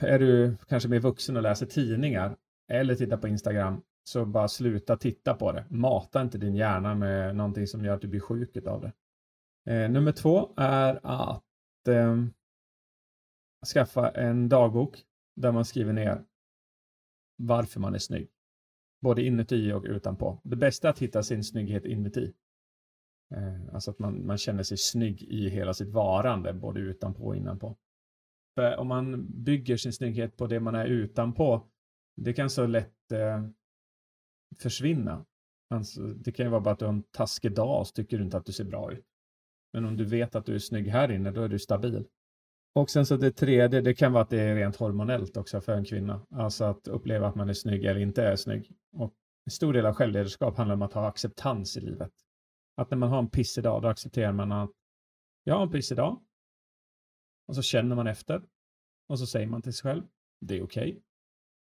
[0.04, 2.36] Är du kanske mer vuxen och läser tidningar
[2.72, 3.82] eller tittar på Instagram,
[4.12, 5.66] så bara sluta titta på det.
[5.70, 8.91] Mata inte din hjärna med någonting som gör att du blir sjuk av det.
[9.74, 12.26] Eh, nummer två är att eh,
[13.74, 15.03] skaffa en dagbok
[15.36, 16.24] där man skriver ner
[17.38, 18.30] varför man är snygg.
[19.01, 20.41] Både inuti och utanpå.
[20.43, 22.34] Det bästa är att hitta sin snygghet inuti.
[23.36, 27.36] Eh, alltså att man, man känner sig snygg i hela sitt varande, både utanpå och
[27.36, 27.78] innanpå.
[28.55, 31.68] För om man bygger sin snygghet på det man är utanpå,
[32.16, 33.45] det kan så lätt eh,
[34.60, 35.26] försvinna.
[35.70, 38.18] Alltså, det kan ju vara bara att du har en taskig dag och så tycker
[38.18, 39.06] du inte att du ser bra ut.
[39.74, 42.06] Men om du vet att du är snygg här inne, då är du stabil.
[42.76, 45.74] Och sen så det tredje, det kan vara att det är rent hormonellt också för
[45.74, 46.26] en kvinna.
[46.32, 48.72] Alltså att uppleva att man är snygg eller inte är snygg.
[48.93, 49.14] Och
[49.45, 52.12] en stor del av självledarskap handlar om att ha acceptans i livet.
[52.78, 54.72] Att när man har en pissig dag, då accepterar man att
[55.43, 56.22] jag har en pissig dag.
[57.47, 58.43] Och så känner man efter.
[59.08, 60.04] Och så säger man till sig själv,
[60.41, 60.89] det är okej.
[60.89, 61.02] Okay.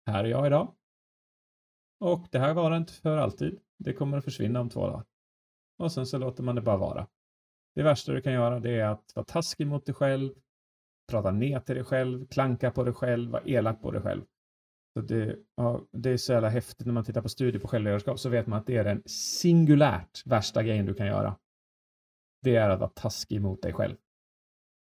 [0.07, 0.76] Här är jag idag.
[2.01, 3.59] Och det här varar inte för alltid.
[3.79, 5.05] Det kommer att försvinna om två dagar.
[5.79, 7.07] Och sen så låter man det bara vara.
[7.75, 10.35] Det värsta du kan göra det är att vara taskig mot dig själv,
[11.11, 14.25] prata ner till dig själv, klanka på dig själv, vara elak på dig själv.
[14.95, 18.19] Så det, ja, det är så jävla häftigt när man tittar på studier på självledarskap
[18.19, 21.39] så vet man att det är den singulärt värsta grejen du kan göra.
[22.43, 23.97] Det är att vara taskig mot dig själv.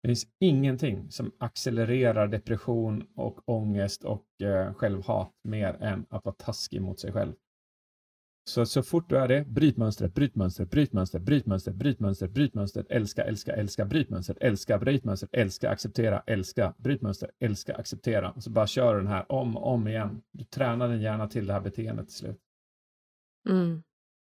[0.02, 6.36] Det finns ingenting som accelererar depression och ångest och eh, självhat mer än att vara
[6.36, 7.34] taskig mot sig själv.
[8.50, 12.00] Så, så fort du är det, bryt mönstret, bryt mönstret, bryt mönstret, bryt mönstret, bryt
[12.00, 17.02] mönstret, bryt mönstret, älska, älska, älska, bryt mönstret, älska, bryt mönstret, älska, acceptera, älska, bryt
[17.02, 18.32] mönstret, älska, acceptera.
[18.32, 20.22] Och så bara kör du den här om och om igen.
[20.32, 22.40] Du tränar din hjärna till det här beteendet till slut.
[23.50, 23.84] Mm.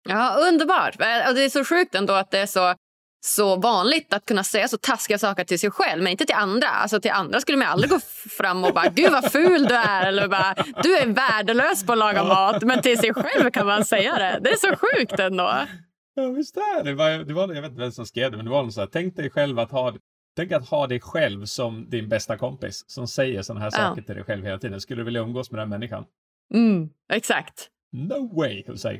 [0.09, 0.95] Ja, underbart.
[0.95, 2.75] Och det är så sjukt ändå att det är så
[3.19, 6.67] så vanligt att kunna säga så taskiga saker till sig själv, men inte till andra.
[6.67, 7.99] Alltså till andra skulle man aldrig gå
[8.37, 11.97] fram och bara “gud vad ful du är” eller bara “du är värdelös på att
[11.97, 12.63] laga mat”.
[12.63, 14.39] Men till sig själv kan man säga det.
[14.43, 15.65] Det är så sjukt ändå.
[16.15, 16.93] Ja, visst är det.
[16.93, 18.81] Var, det var, jag vet inte vem som skrev det, men det var något så
[18.81, 19.93] här, tänk dig själv att ha
[20.37, 24.15] Tänk att ha dig själv som din bästa kompis som säger sådana här saker till
[24.15, 24.81] dig själv hela tiden.
[24.81, 26.05] Skulle du vilja umgås med den människan?
[26.53, 27.69] Mm, exakt.
[27.91, 28.99] No way, Jose.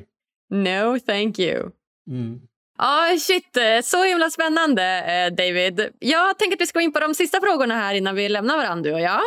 [0.50, 1.70] No, thank you.
[2.10, 2.40] Mm.
[2.80, 3.56] Ja, ah, shit.
[3.84, 5.88] Så himla spännande, eh, David.
[5.98, 8.56] Jag tänker att vi ska gå in på de sista frågorna här innan vi lämnar
[8.56, 9.20] varandra, du och jag.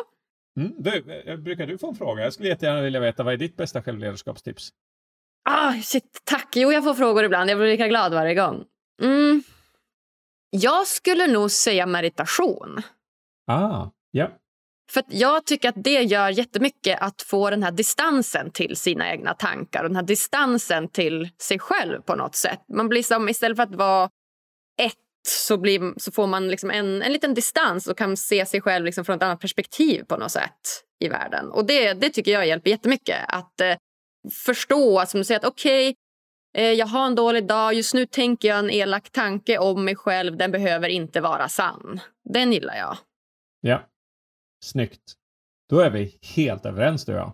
[0.60, 2.24] Mm, du, eh, brukar du få en fråga?
[2.24, 4.70] Jag skulle jättegärna vilja veta vad är ditt bästa självledarskapstips?
[5.50, 6.48] Ah, shit, tack.
[6.56, 7.50] Jo, jag får frågor ibland.
[7.50, 8.64] Jag blir lika glad varje gång.
[9.02, 9.44] Mm.
[10.50, 12.82] Jag skulle nog säga meditation.
[13.48, 14.30] Ah, ja.
[14.94, 19.34] För jag tycker att det gör jättemycket att få den här distansen till sina egna
[19.34, 22.60] tankar och den här distansen till sig själv på något sätt.
[22.74, 24.10] Man blir som, istället för att vara
[24.82, 24.94] ett
[25.28, 28.86] så, blir, så får man liksom en, en liten distans och kan se sig själv
[28.86, 31.52] liksom från ett annat perspektiv på något sätt i världen.
[31.52, 33.18] Och det, det tycker jag hjälper jättemycket.
[33.28, 33.76] Att eh,
[34.46, 38.06] förstå, som du säger, att okej, okay, eh, jag har en dålig dag, just nu
[38.06, 42.00] tänker jag en elak tanke om mig själv, den behöver inte vara sann.
[42.34, 42.98] Den gillar jag.
[43.62, 43.91] Ja.
[44.64, 45.14] Snyggt.
[45.70, 47.34] Då är vi helt överens du och jag.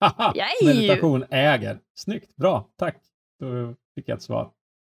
[0.00, 0.34] Haha!
[0.64, 1.80] Meditation äger.
[1.94, 2.96] Snyggt, bra, tack.
[3.40, 4.52] Då fick jag ett svar.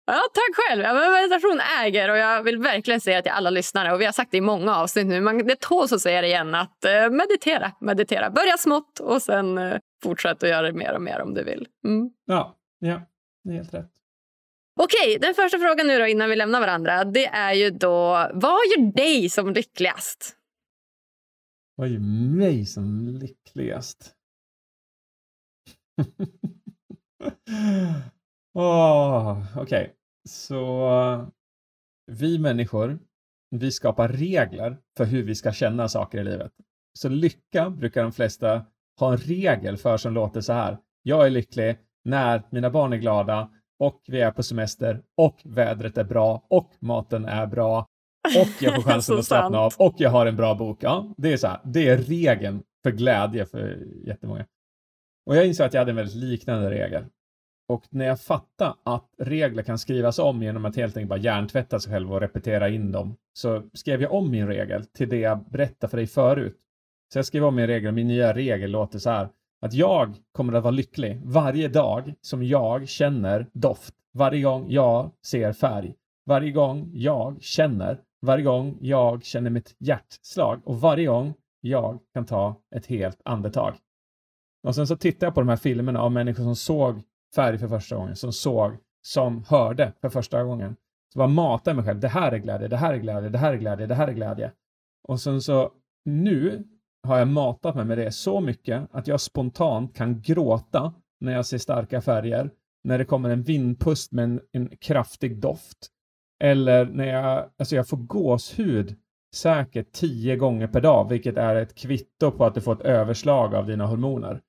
[0.06, 0.84] Ja, tack själv.
[0.84, 4.32] Ja, meditation äger och jag vill verkligen säga till alla lyssnare och vi har sagt
[4.32, 7.72] det i många avsnitt nu, men det tåls att säga det igen att eh, meditera,
[7.82, 8.30] meditera.
[8.30, 11.68] Börja smått och sen eh, fortsätt att göra det mer och mer om du vill.
[11.86, 12.10] Mm.
[12.26, 13.02] Ja, ja,
[13.44, 13.92] det är helt rätt.
[14.80, 18.60] Okej, den första frågan nu då innan vi lämnar varandra, det är ju då vad
[18.66, 20.38] gör dig som lyckligast?
[21.82, 24.16] Var ju mig som lyckligast?
[28.54, 29.90] oh, Okej, okay.
[30.30, 31.32] så
[32.12, 33.00] vi människor,
[33.50, 36.52] vi skapar regler för hur vi ska känna saker i livet.
[37.00, 38.66] Så lycka brukar de flesta
[39.00, 40.78] ha en regel för som låter så här.
[41.04, 45.98] Jag är lycklig när mina barn är glada och vi är på semester och vädret
[45.98, 47.88] är bra och maten är bra
[48.24, 50.78] och jag får chansen att slappna av och jag har en bra bok.
[50.82, 51.60] Ja, det är så här.
[51.64, 54.46] Det är regeln för glädje för jättemånga.
[55.26, 57.06] Och jag insåg att jag hade en väldigt liknande regel.
[57.70, 61.80] Och när jag fattade att regler kan skrivas om genom att helt enkelt bara hjärntvätta
[61.80, 65.46] sig själv och repetera in dem, så skrev jag om min regel till det jag
[65.50, 66.58] berättade för dig förut.
[67.14, 69.30] Så jag skrev om min regel, min nya regel låter så här,
[69.62, 75.12] att jag kommer att vara lycklig varje dag som jag känner doft, varje gång jag
[75.26, 75.94] ser färg,
[76.26, 82.26] varje gång jag känner varje gång jag känner mitt hjärtslag och varje gång jag kan
[82.26, 83.74] ta ett helt andetag.
[84.64, 87.02] Och sen så tittar jag på de här filmerna av människor som såg
[87.36, 90.76] färg för första gången, som såg, som hörde för första gången.
[91.14, 92.00] Så bara matar mig själv.
[92.00, 94.14] Det här är glädje, det här är glädje, det här är glädje, det här är
[94.14, 94.52] glädje.
[95.08, 95.72] Och sen så
[96.06, 96.64] nu
[97.04, 101.46] har jag matat mig med det så mycket att jag spontant kan gråta när jag
[101.46, 102.52] ser starka färger,
[102.84, 105.90] när det kommer en vindpust med en, en kraftig doft,
[106.42, 108.96] eller när jag, alltså jag får gåshud
[109.36, 113.56] säkert tio gånger per dag, vilket är ett kvitto på att du får ett överslag
[113.56, 114.42] av dina hormoner.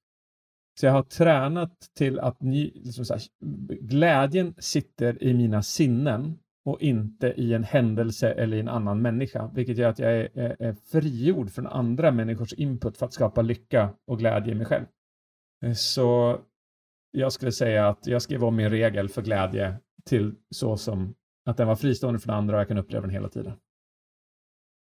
[0.81, 3.23] Så jag har tränat till att ny, liksom här,
[3.81, 9.51] glädjen sitter i mina sinnen och inte i en händelse eller i en annan människa,
[9.55, 13.43] vilket gör att jag är, är, är frigjord från andra människors input för att skapa
[13.43, 14.85] lycka och glädje i mig själv.
[15.65, 16.39] Eh, så
[17.11, 21.15] jag skulle säga att jag skrev om min regel för glädje till så som
[21.47, 23.53] att den var fristående från andra och jag kan uppleva den hela tiden.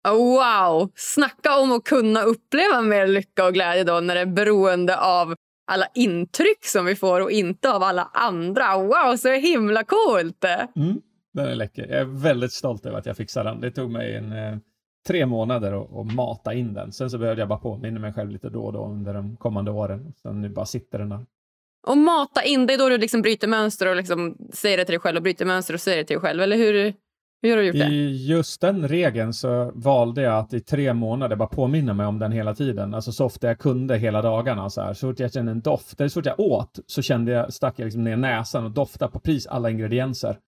[0.09, 0.91] Wow!
[0.95, 5.35] Snacka om att kunna uppleva mer lycka och glädje då när det är beroende av
[5.67, 8.79] alla intryck som vi får och inte av alla andra.
[8.79, 10.45] Wow, så himla coolt!
[10.77, 11.01] Mm,
[11.33, 11.87] den är läcker.
[11.87, 13.61] Jag är väldigt stolt över att jag fixade den.
[13.61, 14.59] Det tog mig en, eh,
[15.07, 16.93] tre månader att mata in den.
[16.93, 19.71] Sen så behövde jag bara påminna mig själv lite då och då under de kommande
[19.71, 20.13] åren.
[20.23, 21.27] Sen nu bara sitter den där.
[21.87, 24.93] Och mata in, det är då du liksom bryter mönster och liksom säger det till
[24.93, 26.95] dig själv och bryter mönster och säger det till dig själv, eller hur?
[27.43, 27.95] Hur har du gjort det?
[27.95, 32.19] I just den regeln så valde jag att i tre månader bara påminna mig om
[32.19, 32.95] den hela tiden.
[32.95, 34.71] Alltså så ofta jag kunde hela dagarna.
[34.71, 34.95] Så, här.
[34.95, 37.75] så fort jag kände en doft, eller så fort jag åt, så kände jag, stack
[37.79, 40.39] jag liksom ner näsan och doftade på pris alla ingredienser.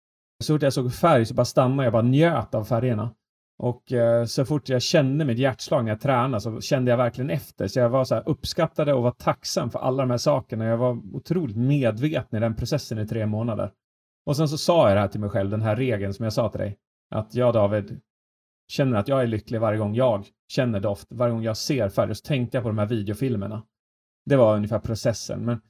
[0.44, 3.10] Så fort jag såg färg så bara stannade jag bara njöt av färgerna.
[3.58, 7.30] Och eh, så fort jag kände mitt hjärtslag när jag tränade så kände jag verkligen
[7.30, 7.68] efter.
[7.68, 10.64] Så jag var så här uppskattade och var tacksam för alla de här sakerna.
[10.64, 13.70] Jag var otroligt medveten i den processen i tre månader.
[14.26, 16.32] Och sen så sa jag det här till mig själv, den här regeln som jag
[16.32, 16.76] sa till dig.
[17.10, 18.00] Att jag, David,
[18.68, 22.14] känner att jag är lycklig varje gång jag känner doft, varje gång jag ser färg.
[22.14, 23.62] Så tänkte jag på de här videofilmerna.
[24.26, 25.44] Det var ungefär processen.
[25.44, 25.60] Men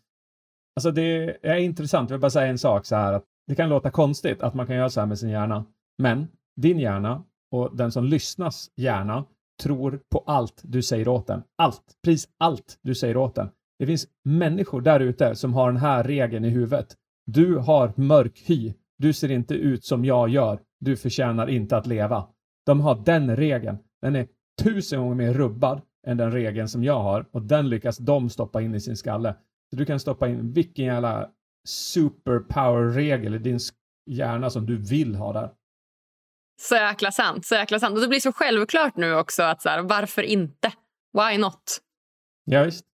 [0.77, 2.11] alltså det är intressant.
[2.11, 4.67] Jag vill bara säga en sak så här att det kan låta konstigt att man
[4.67, 5.65] kan göra så här med sin hjärna.
[5.99, 7.25] Men din hjärna
[7.57, 9.25] och den som lyssnas gärna
[9.63, 11.43] tror på allt du säger åt den.
[11.57, 13.49] Allt, precis allt du säger åt den.
[13.79, 16.97] Det finns människor där ute som har den här regeln i huvudet.
[17.27, 18.75] Du har mörk hy.
[18.99, 20.61] Du ser inte ut som jag gör.
[20.81, 22.27] Du förtjänar inte att leva.
[22.67, 23.79] De har den regeln.
[24.03, 24.29] Den är
[24.63, 28.63] tusen gånger mer rubbad än den regeln som jag har och den lyckas de stoppa
[28.63, 29.37] in i sin skalle.
[29.71, 31.31] Så du kan stoppa in vilken jävla
[31.69, 33.59] superpower-regel i din
[34.11, 35.51] hjärna som du vill ha där.
[36.61, 37.47] Så jäkla sant.
[37.47, 37.95] Så jäkla sant.
[37.95, 39.43] Och det blir så självklart nu också.
[39.43, 40.73] att så här, Varför inte?
[41.13, 41.81] Why not?
[42.45, 42.85] Ja, visst.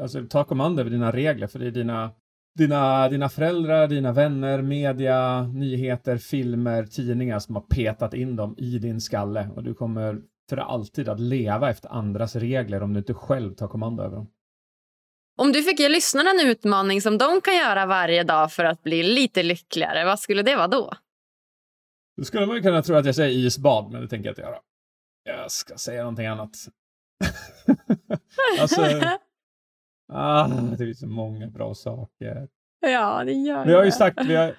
[0.00, 2.10] Alltså, ta kommando över dina regler, för det är dina,
[2.58, 8.78] dina, dina föräldrar, dina vänner, media, nyheter, filmer, tidningar som har petat in dem i
[8.78, 9.48] din skalle.
[9.56, 13.68] Och du kommer för alltid att leva efter andras regler om du inte själv tar
[13.68, 14.30] kommando över dem.
[15.38, 18.82] Om du fick ge lyssnarna en utmaning som de kan göra varje dag för att
[18.82, 20.92] bli lite lyckligare, vad skulle det vara då?
[22.16, 24.58] Då skulle man kunna tro att jag säger isbad, men det tänker jag inte göra.
[25.24, 26.50] Jag ska säga någonting annat.
[28.60, 28.86] alltså,
[30.12, 32.48] ah, det finns så många bra saker.
[32.80, 34.56] Ja, det gör Vi har ju sagt, vi har,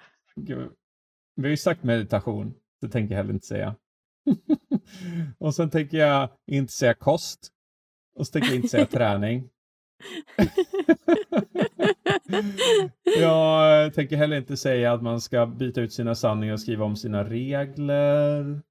[1.35, 2.53] vi har ju sagt meditation.
[2.81, 3.75] Det tänker jag heller inte säga.
[5.37, 7.49] och sen tänker jag inte säga kost.
[8.15, 9.49] Och så tänker jag inte säga träning.
[13.19, 16.95] jag tänker heller inte säga att man ska byta ut sina sanningar och skriva om
[16.95, 18.61] sina regler.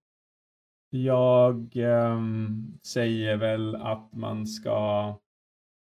[0.91, 2.20] Jag eh,
[2.87, 5.14] säger väl att man ska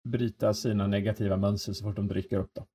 [0.09, 2.51] bryta sina negativa mönster så fort de dyker upp.
[2.55, 2.67] Då.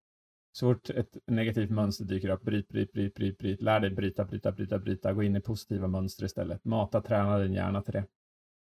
[0.51, 3.61] Så fort ett negativt mönster dyker upp, bryt, bryt, bryt, bryt, bryt.
[3.61, 5.13] Lär dig bryta, bryta, bryta, bryta.
[5.13, 6.65] Gå in i positiva mönster istället.
[6.65, 8.05] Mata, träna din hjärna till det.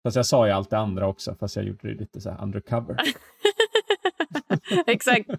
[0.04, 2.44] Fast jag sa ju allt det andra också, fast jag gjorde det lite så här
[2.44, 2.96] undercover.
[4.88, 5.30] Exakt.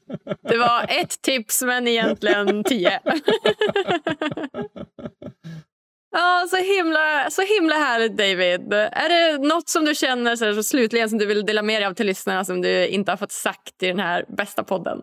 [0.42, 3.00] Det var ett tips, men egentligen tio.
[6.10, 8.72] ja, så himla, så himla härligt, David.
[8.72, 11.86] Är det nåt som du känner så här, slutligen som du vill dela med dig
[11.86, 15.02] av till lyssnarna som du inte har fått sagt i den här bästa podden?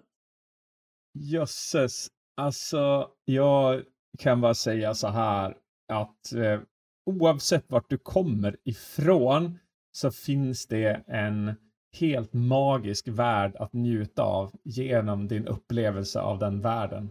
[1.14, 2.08] Jösses.
[2.38, 3.84] Alltså, jag
[4.20, 5.55] kan bara säga så här
[5.93, 6.60] att eh,
[7.05, 9.60] oavsett vart du kommer ifrån
[9.91, 11.55] så finns det en
[11.99, 17.09] helt magisk värld att njuta av genom din upplevelse av den världen.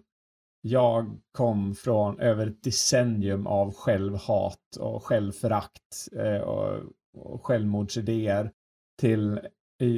[0.61, 6.83] Jag kom från över ett decennium av självhat och självförakt eh, och,
[7.17, 8.51] och självmordsidéer
[9.01, 9.41] till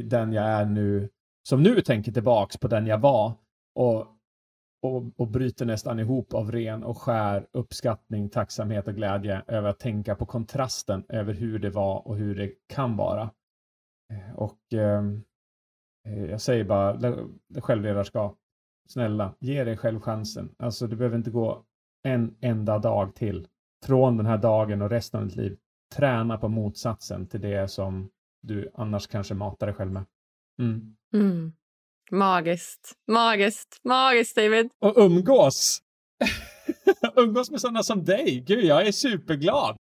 [0.05, 1.09] den jag är nu,
[1.49, 3.33] som nu tänker tillbaks på den jag var
[3.75, 4.07] och,
[4.83, 9.79] och, och bryter nästan ihop av ren och skär uppskattning, tacksamhet och glädje över att
[9.79, 13.31] tänka på kontrasten över hur det var och hur det kan vara.
[14.35, 15.23] Och ehm,
[16.07, 17.15] eh, jag säger bara
[17.61, 18.39] självledarskap.
[18.89, 20.55] Snälla, ge dig själv chansen.
[20.59, 21.65] Alltså, du behöver inte gå
[22.03, 23.49] en enda dag till
[23.87, 25.59] från den här dagen och resten av ditt liv.
[25.95, 28.11] Träna på motsatsen till det som
[28.43, 30.05] du annars kanske matar dig själv med.
[30.61, 30.97] Mm.
[31.15, 31.53] Mm.
[32.11, 34.71] Magiskt, magiskt, magiskt David.
[34.79, 35.83] Och umgås!
[37.17, 38.45] umgås med sådana som dig.
[38.47, 39.77] Gud, jag är superglad.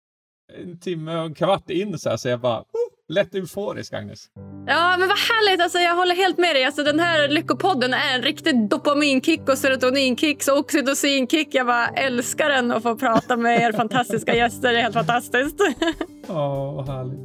[0.54, 2.64] En timme och en kvart in så här, så jag bara
[3.10, 4.26] lätt euforisk, Agnes.
[4.68, 5.62] Ja, men vad härligt.
[5.62, 6.64] Alltså, jag håller helt med dig.
[6.66, 11.48] Alltså, den här Lyckopodden är en riktig dopaminkick och serotoninkick och oxytocinkick.
[11.52, 14.74] Jag bara älskar den och få prata med er fantastiska gäster.
[14.74, 15.56] Det är helt fantastiskt.
[16.28, 17.20] Ja, vad härligt.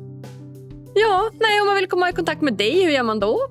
[0.94, 3.48] Ja, nej, om man vill komma i kontakt med dig, hur gör man då?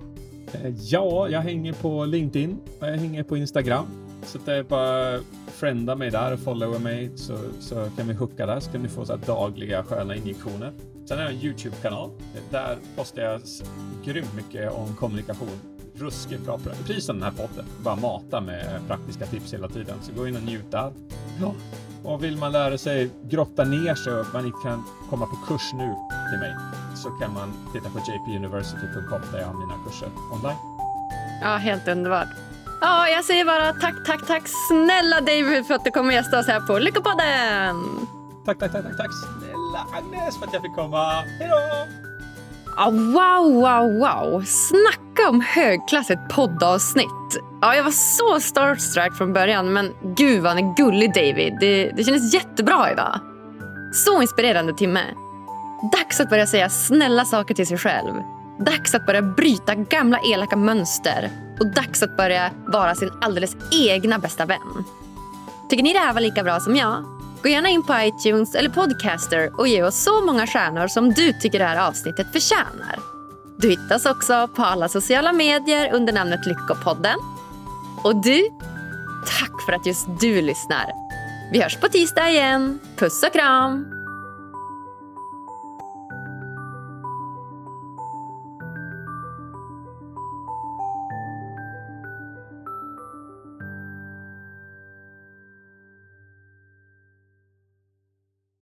[0.54, 3.86] Eh, ja, jag hänger på LinkedIn och jag hänger på Instagram.
[4.26, 5.20] Så det är bara
[5.54, 8.90] frienda mig där och followa mig så, så kan vi hooka där så kan ni
[8.90, 10.74] få så dagliga sköna injektioner.
[11.08, 12.12] Sen har jag en YouTube-kanal.
[12.52, 13.42] Där postar jag
[14.06, 15.60] grymt mycket om kommunikation.
[15.96, 17.66] ruskigt bra pris den här podden.
[17.84, 19.96] Bara mata med praktiska tips hela tiden.
[20.02, 20.94] Så gå in och njut där.
[21.42, 21.54] Ja.
[22.04, 25.74] Och vill man lära sig grotta ner sig och man inte kan komma på kurs
[25.74, 25.96] nu
[26.32, 26.56] till mig
[26.96, 30.58] så kan man titta på jpuniversity.com där jag har mina kurser online.
[31.42, 32.28] Ja, helt underbart.
[32.82, 36.40] Ja, jag säger bara tack, tack, tack snälla David för att du kom och gästa
[36.40, 37.76] oss här på Lyckopodden.
[38.46, 39.12] Tack, tack, tack, tack, tack
[39.78, 41.24] snälla Agnes för att jag fick komma.
[41.40, 41.56] Hej då!
[42.78, 44.44] Ah, wow, wow, wow.
[44.46, 47.08] Snacka om högklassigt poddavsnitt.
[47.62, 51.58] Ja, jag var så starstruck från början, men gud vad han är gullig David.
[51.60, 53.20] Det, det kändes jättebra idag.
[53.94, 55.04] Så inspirerande timme.
[55.92, 58.14] Dags att börja säga snälla saker till sig själv.
[58.60, 61.30] Dags att börja bryta gamla elaka mönster.
[61.60, 64.84] Och dags att börja vara sin alldeles egna bästa vän.
[65.70, 67.17] Tycker ni det här var lika bra som jag?
[67.44, 71.34] Gå gärna in på iTunes eller Podcaster och ge oss så många stjärnor som du
[71.34, 73.00] tycker det här avsnittet förtjänar.
[73.58, 77.20] Du hittas också på alla sociala medier under namnet Lyckopodden.
[78.04, 78.50] Och du,
[79.40, 80.86] tack för att just du lyssnar.
[81.52, 82.80] Vi hörs på tisdag igen.
[82.98, 83.97] Puss och kram!